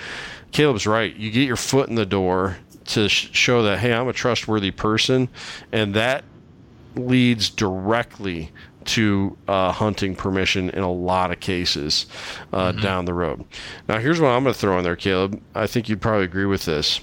Caleb's 0.53 0.87
right. 0.87 1.15
You 1.15 1.31
get 1.31 1.47
your 1.47 1.57
foot 1.57 1.89
in 1.89 1.97
the 1.97 2.07
door 2.07 2.57
to 2.87 3.09
sh- 3.09 3.31
show 3.33 3.63
that 3.65 3.79
hey, 3.79 3.93
I'm 3.93 4.09
a 4.09 4.13
trustworthy 4.13 4.71
person, 4.71 5.29
and 5.71 5.95
that 5.95 6.25
leads 6.95 7.51
directly 7.51 8.53
to 8.87 9.37
uh, 9.49 9.73
hunting 9.73 10.15
permission 10.15 10.71
in 10.71 10.83
a 10.83 10.91
lot 10.91 11.31
of 11.31 11.41
cases 11.41 12.07
uh, 12.53 12.73
mm-hmm. 12.73 12.81
down 12.81 13.05
the 13.05 13.15
road. 13.15 13.45
Now, 13.89 13.99
here's 13.99 14.21
what 14.21 14.29
I'm 14.29 14.43
going 14.43 14.55
to 14.55 14.59
throw 14.59 14.79
in 14.79 14.85
there, 14.85 14.97
Caleb. 14.97 15.43
I 15.55 15.67
think 15.67 15.89
you'd 15.89 16.01
probably 16.01 16.25
agree 16.25 16.47
with 16.47 16.65
this. 16.65 17.01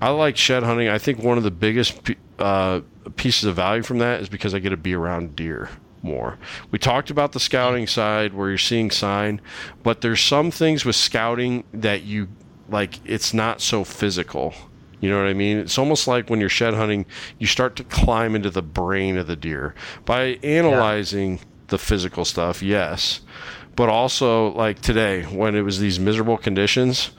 I 0.00 0.10
like 0.10 0.36
shed 0.36 0.62
hunting. 0.62 0.88
I 0.88 0.98
think 0.98 1.18
one 1.18 1.38
of 1.38 1.44
the 1.44 1.50
biggest 1.50 2.00
uh, 2.38 2.80
pieces 3.16 3.44
of 3.44 3.56
value 3.56 3.82
from 3.82 3.98
that 3.98 4.20
is 4.20 4.28
because 4.28 4.54
I 4.54 4.58
get 4.58 4.70
to 4.70 4.76
be 4.76 4.94
around 4.94 5.36
deer 5.36 5.70
more. 6.02 6.38
We 6.70 6.78
talked 6.78 7.10
about 7.10 7.32
the 7.32 7.40
scouting 7.40 7.86
side 7.86 8.34
where 8.34 8.48
you're 8.48 8.58
seeing 8.58 8.90
sign, 8.90 9.40
but 9.82 10.02
there's 10.02 10.20
some 10.20 10.50
things 10.50 10.84
with 10.84 10.96
scouting 10.96 11.64
that 11.72 12.02
you 12.02 12.28
like 12.68 12.98
it's 13.04 13.34
not 13.34 13.60
so 13.60 13.84
physical 13.84 14.54
you 15.00 15.10
know 15.10 15.18
what 15.18 15.28
I 15.28 15.34
mean? 15.34 15.58
It's 15.58 15.78
almost 15.78 16.06
like 16.08 16.30
when 16.30 16.40
you're 16.40 16.48
shed 16.48 16.74
hunting, 16.74 17.06
you 17.38 17.46
start 17.46 17.76
to 17.76 17.84
climb 17.84 18.34
into 18.34 18.50
the 18.50 18.62
brain 18.62 19.16
of 19.16 19.26
the 19.26 19.36
deer 19.36 19.74
by 20.04 20.38
analyzing 20.42 21.38
yeah. 21.38 21.44
the 21.68 21.78
physical 21.78 22.24
stuff, 22.24 22.62
yes, 22.62 23.20
but 23.76 23.88
also 23.88 24.52
like 24.52 24.80
today 24.80 25.22
when 25.22 25.54
it 25.54 25.62
was 25.62 25.78
these 25.78 25.98
miserable 25.98 26.38
conditions. 26.38 27.10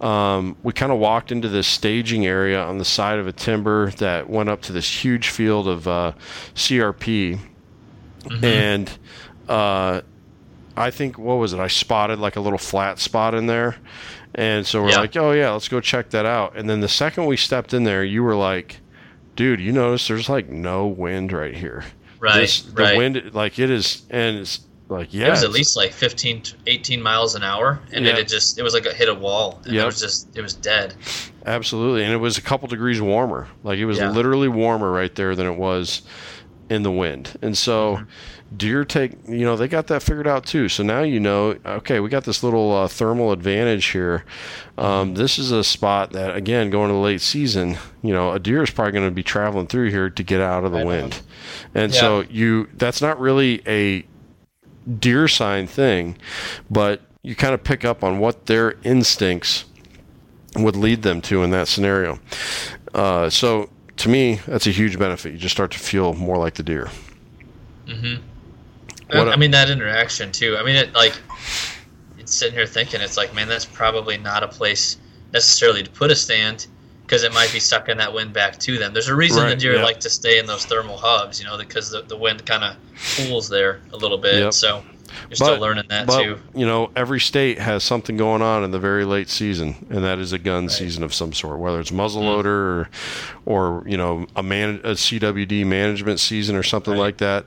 Um, 0.00 0.56
we 0.64 0.72
kind 0.72 0.90
of 0.90 0.98
walked 0.98 1.30
into 1.30 1.48
this 1.48 1.68
staging 1.68 2.26
area 2.26 2.60
on 2.60 2.78
the 2.78 2.84
side 2.84 3.20
of 3.20 3.28
a 3.28 3.32
timber 3.32 3.92
that 3.92 4.28
went 4.28 4.48
up 4.48 4.60
to 4.62 4.72
this 4.72 5.04
huge 5.04 5.28
field 5.28 5.68
of 5.68 5.86
uh, 5.86 6.12
CRP, 6.56 7.38
mm-hmm. 8.24 8.44
and 8.44 8.98
uh, 9.48 10.00
I 10.76 10.90
think 10.90 11.18
what 11.18 11.34
was 11.34 11.52
it? 11.52 11.60
I 11.60 11.68
spotted 11.68 12.18
like 12.18 12.36
a 12.36 12.40
little 12.40 12.58
flat 12.58 12.98
spot 12.98 13.34
in 13.34 13.46
there, 13.46 13.76
and 14.34 14.66
so 14.66 14.82
we're 14.82 14.90
yeah. 14.90 15.00
like, 15.00 15.16
oh 15.16 15.32
yeah, 15.32 15.50
let's 15.50 15.68
go 15.68 15.80
check 15.80 16.10
that 16.10 16.26
out. 16.26 16.56
And 16.56 16.68
then 16.68 16.80
the 16.80 16.88
second 16.88 17.26
we 17.26 17.36
stepped 17.36 17.74
in 17.74 17.84
there, 17.84 18.04
you 18.04 18.22
were 18.22 18.36
like, 18.36 18.80
dude, 19.36 19.60
you 19.60 19.72
notice 19.72 20.08
there's 20.08 20.28
like 20.28 20.48
no 20.48 20.86
wind 20.86 21.32
right 21.32 21.54
here. 21.54 21.84
Right. 22.20 22.42
This, 22.42 22.62
the 22.62 22.82
right. 22.82 22.96
wind, 22.96 23.34
like 23.34 23.58
it 23.58 23.70
is, 23.70 24.02
and 24.10 24.38
it's 24.38 24.60
like 24.88 25.12
yeah, 25.12 25.28
it 25.28 25.30
was 25.30 25.42
at 25.42 25.50
least 25.50 25.76
like 25.76 25.92
15, 25.92 26.42
18 26.66 27.02
miles 27.02 27.34
an 27.34 27.42
hour, 27.42 27.80
and 27.92 28.04
yeah. 28.04 28.16
it 28.16 28.28
just 28.28 28.58
it 28.58 28.62
was 28.62 28.74
like 28.74 28.86
a 28.86 28.92
hit 28.92 29.08
a 29.08 29.14
wall, 29.14 29.60
and 29.64 29.74
yep. 29.74 29.82
it 29.82 29.86
was 29.86 30.00
just 30.00 30.36
it 30.36 30.42
was 30.42 30.54
dead. 30.54 30.94
Absolutely, 31.46 32.04
and 32.04 32.12
it 32.12 32.18
was 32.18 32.38
a 32.38 32.42
couple 32.42 32.68
degrees 32.68 33.00
warmer. 33.00 33.48
Like 33.64 33.78
it 33.78 33.86
was 33.86 33.98
yeah. 33.98 34.10
literally 34.10 34.48
warmer 34.48 34.90
right 34.92 35.14
there 35.14 35.34
than 35.34 35.46
it 35.46 35.56
was 35.56 36.02
in 36.68 36.82
the 36.82 36.92
wind, 36.92 37.36
and 37.42 37.56
so. 37.56 37.96
Mm-hmm. 37.96 38.04
Deer 38.54 38.84
take 38.84 39.12
you 39.26 39.46
know 39.46 39.56
they 39.56 39.66
got 39.66 39.86
that 39.86 40.02
figured 40.02 40.26
out 40.26 40.44
too. 40.44 40.68
So 40.68 40.82
now 40.82 41.00
you 41.00 41.18
know 41.18 41.56
okay 41.64 42.00
we 42.00 42.10
got 42.10 42.24
this 42.24 42.42
little 42.42 42.70
uh, 42.70 42.86
thermal 42.86 43.32
advantage 43.32 43.86
here. 43.86 44.26
Um, 44.76 45.14
this 45.14 45.38
is 45.38 45.52
a 45.52 45.64
spot 45.64 46.12
that 46.12 46.36
again 46.36 46.68
going 46.68 46.88
to 46.88 46.92
the 46.92 47.00
late 47.00 47.22
season 47.22 47.78
you 48.02 48.12
know 48.12 48.32
a 48.32 48.38
deer 48.38 48.62
is 48.62 48.68
probably 48.68 48.92
going 48.92 49.08
to 49.08 49.10
be 49.10 49.22
traveling 49.22 49.68
through 49.68 49.88
here 49.88 50.10
to 50.10 50.22
get 50.22 50.42
out 50.42 50.64
of 50.64 50.72
the 50.72 50.84
wind. 50.84 51.22
And 51.74 51.94
yeah. 51.94 52.00
so 52.00 52.20
you 52.28 52.68
that's 52.74 53.00
not 53.00 53.18
really 53.18 53.62
a 53.66 54.04
deer 54.98 55.28
sign 55.28 55.66
thing 55.66 56.18
but 56.70 57.00
you 57.22 57.34
kind 57.34 57.54
of 57.54 57.64
pick 57.64 57.84
up 57.84 58.04
on 58.04 58.18
what 58.18 58.46
their 58.46 58.74
instincts 58.82 59.64
would 60.56 60.76
lead 60.76 61.02
them 61.02 61.20
to 61.22 61.42
in 61.42 61.50
that 61.50 61.68
scenario. 61.68 62.18
Uh, 62.92 63.30
so 63.30 63.70
to 63.96 64.08
me 64.08 64.40
that's 64.46 64.66
a 64.66 64.70
huge 64.70 64.98
benefit 64.98 65.32
you 65.32 65.38
just 65.38 65.54
start 65.54 65.70
to 65.70 65.78
feel 65.78 66.14
more 66.14 66.36
like 66.36 66.54
the 66.54 66.62
deer 66.62 66.88
mm-hmm. 67.86 68.22
What 69.12 69.28
I 69.28 69.36
mean 69.36 69.50
that 69.50 69.70
interaction 69.70 70.32
too. 70.32 70.56
I 70.56 70.64
mean 70.64 70.76
it 70.76 70.94
like 70.94 71.14
it's 72.18 72.34
sitting 72.34 72.54
here 72.54 72.66
thinking 72.66 73.00
it's 73.00 73.16
like 73.16 73.34
man 73.34 73.48
that's 73.48 73.64
probably 73.64 74.16
not 74.16 74.42
a 74.42 74.48
place 74.48 74.96
necessarily 75.32 75.82
to 75.82 75.90
put 75.90 76.10
a 76.10 76.16
stand 76.16 76.66
because 77.02 77.24
it 77.24 77.32
might 77.34 77.52
be 77.52 77.60
sucking 77.60 77.98
that 77.98 78.12
wind 78.12 78.32
back 78.32 78.58
to 78.60 78.78
them. 78.78 78.92
There's 78.92 79.08
a 79.08 79.14
reason 79.14 79.42
right, 79.42 79.50
the 79.50 79.56
deer 79.56 79.82
like 79.82 80.00
to 80.00 80.10
stay 80.10 80.38
in 80.38 80.46
those 80.46 80.64
thermal 80.64 80.96
hubs, 80.96 81.40
you 81.40 81.46
know, 81.46 81.58
because 81.58 81.90
the, 81.90 82.02
the 82.02 82.16
wind 82.16 82.46
kind 82.46 82.64
of 82.64 82.76
cools 83.16 83.48
there 83.48 83.82
a 83.92 83.96
little 83.96 84.18
bit. 84.18 84.36
Yep. 84.36 84.52
So 84.54 84.82
you're 85.22 85.30
but, 85.30 85.36
still 85.36 85.58
learning 85.60 85.84
that 85.88 86.06
but, 86.06 86.22
too. 86.22 86.38
You 86.54 86.66
know, 86.66 86.90
every 86.96 87.20
state 87.20 87.58
has 87.58 87.84
something 87.84 88.16
going 88.16 88.42
on 88.42 88.64
in 88.64 88.70
the 88.70 88.78
very 88.78 89.04
late 89.04 89.28
season, 89.28 89.86
and 89.90 90.04
that 90.04 90.18
is 90.18 90.32
a 90.32 90.38
gun 90.38 90.64
right. 90.64 90.70
season 90.70 91.02
of 91.02 91.14
some 91.14 91.32
sort, 91.32 91.58
whether 91.58 91.80
it's 91.80 91.90
muzzleloader 91.90 92.86
mm. 92.86 92.88
or, 93.46 93.80
or 93.80 93.88
you 93.88 93.96
know 93.96 94.26
a 94.36 94.42
man 94.42 94.80
a 94.84 94.92
CWD 94.92 95.66
management 95.66 96.20
season 96.20 96.56
or 96.56 96.62
something 96.62 96.94
right. 96.94 97.00
like 97.00 97.16
that 97.18 97.46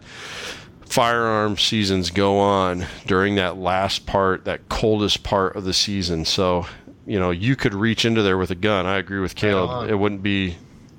firearm 0.85 1.57
seasons 1.57 2.11
go 2.11 2.39
on 2.39 2.85
during 3.05 3.35
that 3.35 3.57
last 3.57 4.05
part, 4.05 4.45
that 4.45 4.69
coldest 4.69 5.23
part 5.23 5.55
of 5.55 5.63
the 5.63 5.73
season. 5.73 6.25
So, 6.25 6.67
you 7.05 7.19
know, 7.19 7.31
you 7.31 7.55
could 7.55 7.73
reach 7.73 8.05
into 8.05 8.21
there 8.21 8.37
with 8.37 8.51
a 8.51 8.55
gun. 8.55 8.85
I 8.85 8.97
agree 8.97 9.19
with 9.19 9.35
Caleb. 9.35 9.89
It 9.89 9.95
wouldn't 9.95 10.23
be 10.23 10.57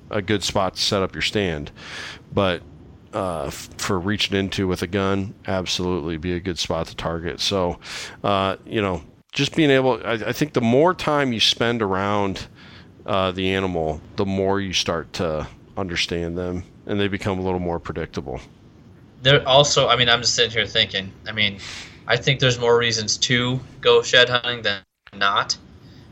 a 0.09 0.21
good 0.21 0.43
spot 0.43 0.75
to 0.75 0.81
set 0.81 1.01
up 1.01 1.15
your 1.15 1.21
stand, 1.21 1.71
but 2.33 2.61
uh, 3.17 3.49
for 3.49 3.99
reaching 3.99 4.37
into 4.37 4.67
with 4.67 4.81
a 4.81 4.87
gun, 4.87 5.33
absolutely 5.47 6.17
be 6.17 6.33
a 6.33 6.39
good 6.39 6.59
spot 6.59 6.87
to 6.87 6.95
target. 6.95 7.39
So, 7.39 7.79
uh, 8.23 8.57
you 8.65 8.81
know, 8.81 9.01
just 9.31 9.55
being 9.55 9.71
able, 9.71 10.01
I, 10.05 10.13
I, 10.13 10.31
think 10.33 10.53
the 10.53 10.61
more 10.61 10.93
time 10.93 11.33
you 11.33 11.39
spend 11.39 11.81
around 11.81 12.47
uh, 13.05 13.31
the 13.31 13.53
animal, 13.53 14.01
the 14.15 14.25
more 14.25 14.59
you 14.61 14.73
start 14.73 15.13
to 15.13 15.47
understand 15.75 16.37
them 16.37 16.63
and 16.85 16.99
they 16.99 17.07
become 17.07 17.39
a 17.39 17.41
little 17.41 17.59
more 17.59 17.79
predictable 17.79 18.39
there 19.21 19.47
also, 19.47 19.87
I 19.87 19.95
mean, 19.95 20.09
I'm 20.09 20.21
just 20.21 20.35
sitting 20.35 20.51
here 20.51 20.65
thinking. 20.65 21.11
I 21.27 21.31
mean, 21.31 21.59
I 22.07 22.17
think 22.17 22.39
there's 22.39 22.59
more 22.59 22.77
reasons 22.77 23.17
to 23.17 23.59
go 23.81 24.01
shed 24.01 24.29
hunting 24.29 24.61
than 24.61 24.81
not. 25.13 25.57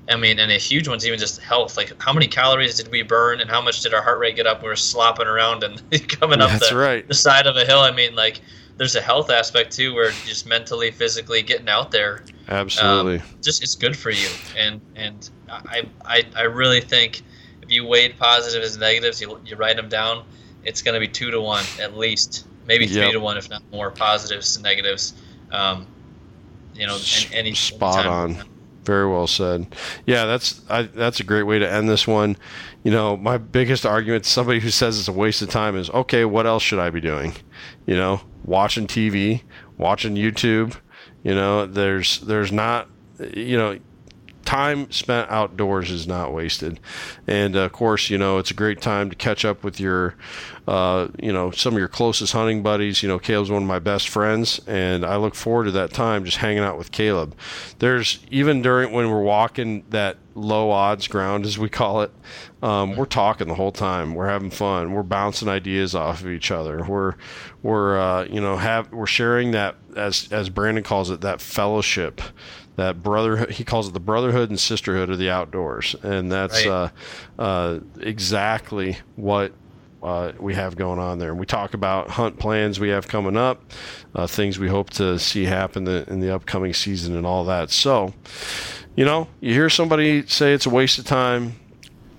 I 0.08 0.16
mean, 0.16 0.40
and 0.40 0.52
a 0.52 0.58
huge 0.58 0.88
one's 0.88 1.06
even 1.06 1.18
just 1.18 1.42
health. 1.42 1.78
Like, 1.78 2.00
how 2.02 2.14
many 2.14 2.28
calories 2.28 2.76
did 2.76 2.90
we 2.90 3.02
burn, 3.02 3.42
and 3.42 3.50
how 3.50 3.62
much 3.62 3.82
did 3.82 3.94
our 3.94 4.02
heart 4.02 4.20
rate 4.20 4.36
get 4.36 4.46
up? 4.46 4.62
We 4.62 4.68
were 4.68 4.76
slopping 4.76 5.28
around 5.28 5.64
and 5.64 5.82
coming 6.10 6.42
up 6.42 6.60
the, 6.60 6.76
right. 6.76 7.08
the 7.08 7.14
side 7.14 7.48
of 7.48 7.58
a 7.58 7.66
hill. 7.66 7.80
I 7.80 7.92
mean, 7.92 8.16
like, 8.16 8.42
there's 8.78 8.96
a 8.96 9.02
health 9.02 9.30
aspect 9.32 9.72
too, 9.72 9.94
where 9.96 10.12
just 10.12 10.46
mentally, 10.46 10.92
physically 10.92 11.42
getting 11.42 11.70
out 11.70 11.92
there. 11.92 12.24
Absolutely. 12.48 13.20
Um, 13.20 13.26
just 13.42 13.64
it's 13.64 13.76
good 13.76 13.98
for 13.98 14.12
you, 14.12 14.30
and 14.58 14.80
and 14.96 15.30
I 15.50 15.88
I 16.06 16.24
I 16.36 16.44
really 16.44 16.82
think 16.82 17.24
if 17.64 17.72
you 17.72 17.86
weighed 17.86 18.18
positives 18.20 18.76
and 18.76 18.82
negatives, 18.82 19.20
you 19.20 19.40
you 19.44 19.56
write 19.56 19.76
them 19.76 19.90
down, 19.90 20.24
it's 20.64 20.84
going 20.84 20.94
to 20.94 21.00
be 21.00 21.08
two 21.08 21.32
to 21.32 21.42
one 21.42 21.64
at 21.80 21.98
least 21.98 22.46
maybe 22.68 22.88
three 22.88 23.02
yep. 23.02 23.12
to 23.12 23.20
one, 23.20 23.38
if 23.38 23.50
not 23.50 23.64
more, 23.72 23.92
positives 23.92 24.56
to 24.56 24.62
negatives. 24.62 25.14
Um, 25.52 25.88
you 26.74 26.86
know, 26.86 26.98
any 27.32 27.54
spot 27.54 28.06
on. 28.06 28.38
Very 28.86 29.10
well 29.10 29.28
said. 29.28 29.76
Yeah, 30.06 30.26
that's 30.26 30.62
I, 30.70 30.84
that's 30.84 31.20
a 31.20 31.24
great 31.24 31.44
way 31.44 31.60
to 31.60 31.72
end 31.72 31.90
this 31.90 32.08
one. 32.08 32.38
You 32.84 32.92
know, 32.92 33.18
my 33.18 33.38
biggest 33.38 33.86
argument 33.86 34.26
to 34.26 34.30
somebody 34.30 34.60
who 34.60 34.70
says 34.70 35.00
it's 35.00 35.08
a 35.08 35.12
waste 35.12 35.42
of 35.42 35.50
time 35.50 35.76
is, 35.76 35.90
okay, 35.90 36.24
what 36.24 36.46
else 36.46 36.62
should 36.62 36.80
I 36.80 36.92
be 36.92 37.02
doing? 37.02 37.34
You 37.88 37.96
know, 37.96 38.22
watching 38.44 38.86
TV, 38.88 39.42
watching 39.78 40.16
YouTube. 40.16 40.76
You 41.24 41.34
know, 41.34 41.66
there's 41.66 42.20
there's 42.22 42.52
not, 42.52 42.88
you 43.34 43.58
know, 43.58 43.80
time 44.46 44.90
spent 44.92 45.30
outdoors 45.30 45.92
is 45.92 46.08
not 46.08 46.32
wasted. 46.32 46.80
And 47.28 47.56
of 47.56 47.72
course, 47.72 48.10
you 48.10 48.18
know, 48.18 48.38
it's 48.38 48.52
a 48.52 48.54
great 48.56 48.80
time 48.80 49.10
to 49.10 49.16
catch 49.16 49.44
up 49.44 49.64
with 49.64 49.80
your, 49.80 50.16
uh, 50.68 51.10
you 51.22 51.32
know, 51.32 51.52
some 51.52 51.74
of 51.74 51.80
your 51.80 51.88
closest 51.88 52.34
hunting 52.34 52.64
buddies. 52.64 53.04
You 53.04 53.10
know, 53.10 53.20
Caleb's 53.20 53.52
one 53.52 53.62
of 53.62 53.68
my 53.68 53.80
best 53.80 54.10
friends, 54.10 54.60
and 54.68 55.06
I 55.06 55.18
look 55.18 55.36
forward 55.36 55.66
to 55.66 55.72
that 55.72 55.94
time 55.94 56.26
just 56.26 56.38
hanging 56.38 56.64
out 56.64 56.78
with 56.78 56.92
Caleb. 56.92 57.36
There's 57.80 58.20
even 58.32 58.62
during 58.62 58.92
when 58.92 59.12
we're 59.12 59.22
walking 59.22 59.86
that 59.90 60.18
low 60.34 60.72
odds 60.72 61.08
ground, 61.08 61.46
as 61.46 61.60
we 61.60 61.70
call 61.70 62.02
it, 62.02 62.12
um, 62.64 62.96
we're 62.96 63.06
talking 63.06 63.48
the 63.48 63.56
whole 63.56 63.72
time. 63.72 64.16
We're 64.16 64.28
having 64.28 64.50
fun. 64.50 64.94
We're 64.94 65.04
bouncing 65.04 65.48
ideas 65.48 65.94
off 65.94 66.22
of 66.22 66.30
each 66.30 66.50
other. 66.50 66.84
We're 66.84 67.14
we're 67.62 68.00
uh, 68.00 68.26
you 68.26 68.42
know 68.42 68.58
have 68.58 68.92
we're 68.92 69.06
sharing 69.06 69.52
that 69.52 69.76
as 69.96 70.28
as 70.32 70.50
Brandon 70.50 70.84
calls 70.84 71.12
it 71.12 71.22
that 71.22 71.42
fellowship 71.42 72.22
that 72.76 73.02
brotherhood 73.02 73.52
he 73.52 73.64
calls 73.64 73.88
it 73.88 73.94
the 73.94 74.00
brotherhood 74.00 74.50
and 74.50 74.60
sisterhood 74.60 75.10
of 75.10 75.18
the 75.18 75.30
outdoors 75.30 75.96
and 76.04 76.30
that's 76.30 76.66
right. 76.66 76.92
uh, 77.40 77.42
uh, 77.42 77.80
exactly 78.02 78.98
what 79.16 79.54
uh, 80.06 80.34
we 80.40 80.54
have 80.54 80.76
going 80.76 81.00
on 81.00 81.18
there. 81.18 81.32
And 81.32 81.40
we 81.40 81.48
talk 81.48 81.74
about 81.74 82.12
hunt 82.12 82.38
plans 82.38 82.80
we 82.80 82.90
have 82.90 83.08
coming 83.08 83.36
up, 83.36 83.72
uh, 84.14 84.28
things 84.28 84.60
we 84.60 84.68
hope 84.68 84.92
to 84.92 85.18
see 85.18 85.46
happen 85.46 85.86
the, 85.86 86.06
in 86.08 86.20
the 86.20 86.34
upcoming 86.34 86.74
season, 86.74 87.16
and 87.16 87.26
all 87.26 87.44
that. 87.46 87.72
So, 87.72 88.14
you 88.96 89.04
know, 89.04 89.28
you 89.42 89.54
hear 89.54 89.70
somebody 89.70 90.26
say 90.28 90.54
it's 90.54 90.68
a 90.68 90.70
waste 90.70 91.00
of 91.00 91.06
time. 91.06 91.56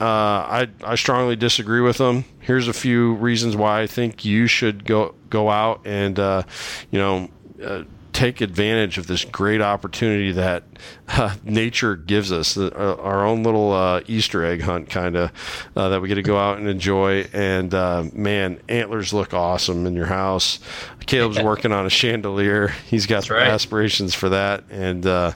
Uh, 0.00 0.04
I 0.04 0.68
I 0.84 0.94
strongly 0.96 1.36
disagree 1.36 1.80
with 1.80 1.96
them. 1.96 2.24
Here's 2.40 2.68
a 2.68 2.74
few 2.74 3.14
reasons 3.14 3.56
why 3.56 3.80
I 3.80 3.86
think 3.86 4.24
you 4.24 4.46
should 4.46 4.84
go 4.84 5.14
go 5.30 5.48
out 5.48 5.80
and 5.86 6.18
uh, 6.18 6.42
you 6.90 6.98
know 6.98 7.30
uh, 7.64 7.84
take 8.16 8.40
advantage 8.40 8.96
of 8.96 9.06
this 9.06 9.26
great 9.26 9.60
opportunity 9.60 10.32
that 10.32 10.64
uh, 11.08 11.34
nature 11.44 11.94
gives 11.94 12.32
us, 12.32 12.56
uh, 12.56 12.96
our 12.98 13.26
own 13.26 13.42
little 13.42 13.74
uh, 13.74 14.00
Easter 14.06 14.42
egg 14.42 14.62
hunt, 14.62 14.88
kind 14.88 15.16
of, 15.16 15.30
uh, 15.76 15.90
that 15.90 16.00
we 16.00 16.08
get 16.08 16.14
to 16.14 16.22
go 16.22 16.38
out 16.38 16.56
and 16.56 16.66
enjoy. 16.66 17.26
And 17.34 17.74
uh, 17.74 18.04
man, 18.14 18.58
antlers 18.70 19.12
look 19.12 19.34
awesome 19.34 19.84
in 19.84 19.92
your 19.92 20.06
house. 20.06 20.60
Caleb's 21.04 21.38
working 21.42 21.72
on 21.72 21.84
a 21.84 21.90
chandelier. 21.90 22.68
He's 22.88 23.04
got 23.04 23.28
right. 23.28 23.48
aspirations 23.48 24.14
for 24.14 24.30
that. 24.30 24.64
And 24.70 25.04
uh, 25.04 25.32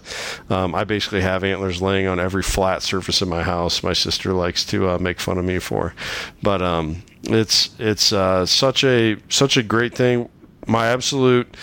um, 0.49 0.75
I 0.75 0.85
basically 0.85 1.21
have 1.21 1.45
antlers 1.45 1.83
laying 1.83 2.07
on 2.07 2.19
every 2.19 2.43
flat 2.43 2.83
surface 2.83 3.21
in 3.21 3.29
my 3.29 3.43
house. 3.43 3.83
My 3.83 3.93
sister 3.93 4.33
likes 4.33 4.65
to 4.67 4.99
make 4.99 5.21
fun 5.21 5.37
of 5.37 5.45
me 5.45 5.59
for, 5.59 5.95
but 6.43 6.63
um, 6.63 7.03
it's 7.25 7.71
it's 7.79 8.05
such 8.51 8.85
a 8.85 9.19
such 9.29 9.59
a 9.59 9.63
great 9.63 9.95
thing 9.95 10.31
my 10.71 10.87
absolute 10.87 11.57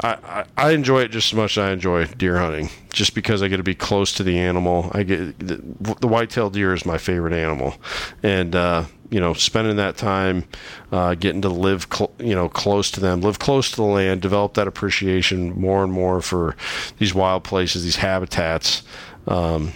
I, 0.00 0.44
I, 0.56 0.68
I, 0.68 0.70
enjoy 0.72 1.02
it 1.02 1.10
just 1.10 1.32
as 1.32 1.36
much 1.36 1.56
as 1.56 1.64
I 1.64 1.72
enjoy 1.72 2.04
deer 2.06 2.38
hunting 2.38 2.68
just 2.92 3.14
because 3.14 3.42
I 3.42 3.48
get 3.48 3.56
to 3.56 3.62
be 3.62 3.74
close 3.74 4.12
to 4.14 4.22
the 4.22 4.38
animal. 4.38 4.90
I 4.92 5.02
get 5.02 5.38
the, 5.38 5.56
the 6.00 6.08
whitetail 6.08 6.50
deer 6.50 6.74
is 6.74 6.84
my 6.84 6.98
favorite 6.98 7.32
animal. 7.32 7.74
And 8.22 8.54
uh, 8.54 8.84
you 9.10 9.20
know 9.20 9.34
spending 9.34 9.76
that 9.76 9.96
time 9.96 10.44
uh, 10.92 11.14
getting 11.14 11.42
to 11.42 11.48
live 11.48 11.86
cl- 11.92 12.12
you 12.18 12.34
know 12.34 12.48
close 12.48 12.90
to 12.92 13.00
them 13.00 13.20
live 13.20 13.38
close 13.38 13.70
to 13.70 13.76
the 13.76 13.82
land 13.82 14.22
develop 14.22 14.54
that 14.54 14.68
appreciation 14.68 15.60
more 15.60 15.82
and 15.82 15.92
more 15.92 16.22
for 16.22 16.56
these 16.98 17.12
wild 17.12 17.44
places 17.44 17.82
these 17.82 17.96
habitats 17.96 18.82
um, 19.26 19.72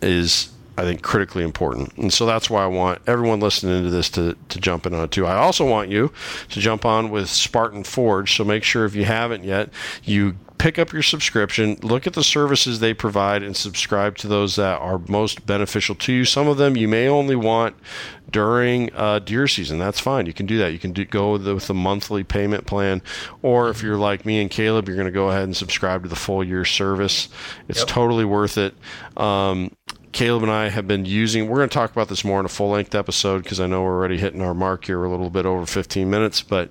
is 0.00 0.50
I 0.78 0.82
think 0.82 1.02
critically 1.02 1.42
important. 1.42 1.96
And 1.96 2.12
so 2.12 2.26
that's 2.26 2.50
why 2.50 2.62
I 2.62 2.66
want 2.66 3.00
everyone 3.06 3.40
listening 3.40 3.84
to 3.84 3.90
this 3.90 4.10
to, 4.10 4.36
to 4.48 4.60
jump 4.60 4.86
in 4.86 4.94
on 4.94 5.04
it 5.04 5.10
too. 5.10 5.26
I 5.26 5.36
also 5.36 5.68
want 5.68 5.90
you 5.90 6.12
to 6.50 6.60
jump 6.60 6.84
on 6.84 7.10
with 7.10 7.30
Spartan 7.30 7.84
Forge. 7.84 8.36
So 8.36 8.44
make 8.44 8.62
sure 8.62 8.84
if 8.84 8.94
you 8.94 9.04
haven't 9.06 9.44
yet, 9.44 9.70
you 10.04 10.36
pick 10.58 10.78
up 10.78 10.92
your 10.92 11.02
subscription, 11.02 11.76
look 11.82 12.06
at 12.06 12.14
the 12.14 12.24
services 12.24 12.80
they 12.80 12.94
provide, 12.94 13.42
and 13.42 13.56
subscribe 13.56 14.16
to 14.18 14.28
those 14.28 14.56
that 14.56 14.80
are 14.80 15.00
most 15.08 15.46
beneficial 15.46 15.94
to 15.94 16.12
you. 16.12 16.24
Some 16.24 16.48
of 16.48 16.56
them 16.56 16.76
you 16.76 16.88
may 16.88 17.08
only 17.08 17.36
want 17.36 17.76
during 18.30 18.92
uh, 18.94 19.18
deer 19.20 19.46
season. 19.46 19.78
That's 19.78 20.00
fine. 20.00 20.26
You 20.26 20.32
can 20.32 20.46
do 20.46 20.58
that. 20.58 20.72
You 20.72 20.78
can 20.78 20.92
do, 20.92 21.04
go 21.04 21.32
with, 21.32 21.44
the, 21.44 21.54
with 21.54 21.70
a 21.70 21.74
monthly 21.74 22.24
payment 22.24 22.66
plan, 22.66 23.02
or 23.42 23.68
if 23.68 23.82
you're 23.82 23.96
like 23.96 24.24
me 24.24 24.40
and 24.40 24.50
Caleb, 24.50 24.88
you're 24.88 24.96
going 24.96 25.06
to 25.06 25.12
go 25.12 25.28
ahead 25.28 25.44
and 25.44 25.56
subscribe 25.56 26.02
to 26.02 26.08
the 26.08 26.16
full 26.16 26.42
year 26.42 26.64
service. 26.64 27.28
It's 27.68 27.80
yep. 27.80 27.88
totally 27.88 28.24
worth 28.24 28.58
it. 28.58 28.74
Um, 29.16 29.72
Caleb 30.16 30.44
and 30.44 30.50
I 30.50 30.70
have 30.70 30.88
been 30.88 31.04
using. 31.04 31.46
We're 31.46 31.58
going 31.58 31.68
to 31.68 31.74
talk 31.74 31.92
about 31.92 32.08
this 32.08 32.24
more 32.24 32.40
in 32.40 32.46
a 32.46 32.48
full 32.48 32.70
length 32.70 32.94
episode 32.94 33.42
because 33.42 33.60
I 33.60 33.66
know 33.66 33.82
we're 33.82 33.98
already 33.98 34.16
hitting 34.16 34.40
our 34.40 34.54
mark 34.54 34.86
here 34.86 35.04
a 35.04 35.10
little 35.10 35.28
bit 35.28 35.44
over 35.44 35.66
15 35.66 36.08
minutes. 36.08 36.40
But 36.40 36.70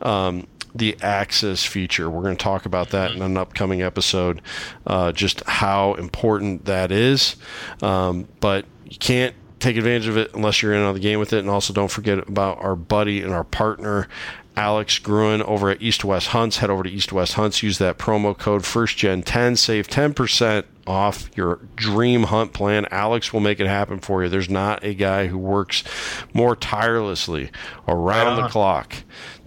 um, 0.00 0.46
the 0.74 0.96
access 1.02 1.62
feature, 1.62 2.08
we're 2.08 2.22
going 2.22 2.38
to 2.38 2.42
talk 2.42 2.64
about 2.64 2.88
that 2.90 3.10
in 3.10 3.20
an 3.20 3.36
upcoming 3.36 3.82
episode, 3.82 4.40
uh, 4.86 5.12
just 5.12 5.44
how 5.44 5.92
important 5.96 6.64
that 6.64 6.90
is. 6.90 7.36
Um, 7.82 8.28
but 8.40 8.64
you 8.86 8.96
can't 8.96 9.34
take 9.60 9.76
advantage 9.76 10.08
of 10.08 10.16
it 10.16 10.32
unless 10.32 10.62
you're 10.62 10.72
in 10.72 10.80
on 10.80 10.94
the 10.94 11.00
game 11.00 11.18
with 11.18 11.34
it. 11.34 11.40
And 11.40 11.50
also, 11.50 11.74
don't 11.74 11.90
forget 11.90 12.26
about 12.26 12.64
our 12.64 12.74
buddy 12.74 13.20
and 13.20 13.30
our 13.30 13.44
partner, 13.44 14.08
Alex 14.56 14.98
Gruen 15.00 15.42
over 15.42 15.68
at 15.68 15.82
East 15.82 16.02
West 16.02 16.28
Hunts. 16.28 16.56
Head 16.56 16.70
over 16.70 16.84
to 16.84 16.90
East 16.90 17.12
West 17.12 17.34
Hunts. 17.34 17.62
Use 17.62 17.76
that 17.76 17.98
promo 17.98 18.36
code 18.36 18.62
FirstGen10. 18.62 19.58
Save 19.58 19.86
10% 19.86 20.64
off 20.86 21.30
your 21.36 21.60
dream 21.74 22.24
hunt 22.24 22.52
plan. 22.52 22.86
Alex 22.90 23.32
will 23.32 23.40
make 23.40 23.60
it 23.60 23.66
happen 23.66 23.98
for 23.98 24.22
you. 24.22 24.28
There's 24.28 24.50
not 24.50 24.84
a 24.84 24.94
guy 24.94 25.26
who 25.26 25.38
works 25.38 25.84
more 26.32 26.56
tirelessly 26.56 27.50
around 27.88 28.36
right 28.38 28.42
the 28.42 28.48
clock 28.48 28.94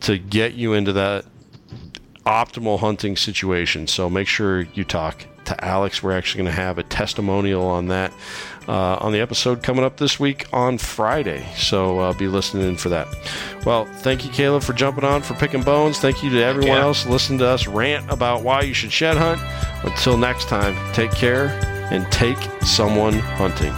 to 0.01 0.17
get 0.17 0.53
you 0.53 0.73
into 0.73 0.93
that 0.93 1.25
optimal 2.25 2.79
hunting 2.79 3.15
situation. 3.15 3.87
So 3.87 4.09
make 4.09 4.27
sure 4.27 4.61
you 4.61 4.83
talk 4.83 5.25
to 5.49 5.63
Alex. 5.63 6.01
We're 6.01 6.17
actually 6.17 6.43
going 6.43 6.55
to 6.55 6.61
have 6.61 6.77
a 6.77 6.83
testimonial 6.83 7.65
on 7.65 7.87
that 7.87 8.13
uh, 8.67 8.97
on 9.01 9.11
the 9.11 9.19
episode 9.19 9.63
coming 9.63 9.83
up 9.83 9.97
this 9.97 10.19
week 10.19 10.47
on 10.53 10.77
Friday. 10.77 11.45
So 11.57 11.99
uh, 11.99 12.13
be 12.13 12.27
listening 12.27 12.67
in 12.67 12.77
for 12.77 12.89
that. 12.89 13.07
Well, 13.65 13.85
thank 13.85 14.23
you, 14.23 14.31
Caleb, 14.31 14.63
for 14.63 14.73
jumping 14.73 15.03
on 15.03 15.21
for 15.21 15.33
picking 15.33 15.63
bones. 15.63 15.99
Thank 15.99 16.23
you 16.23 16.29
to 16.29 16.43
everyone 16.43 16.77
else 16.77 17.05
listening 17.05 17.39
to 17.39 17.47
us 17.47 17.67
rant 17.67 18.09
about 18.11 18.43
why 18.43 18.61
you 18.61 18.73
should 18.73 18.91
shed 18.91 19.17
hunt. 19.17 19.41
Until 19.83 20.17
next 20.17 20.47
time, 20.47 20.75
take 20.93 21.11
care 21.11 21.47
and 21.91 22.09
take 22.11 22.37
someone 22.61 23.13
hunting. 23.13 23.73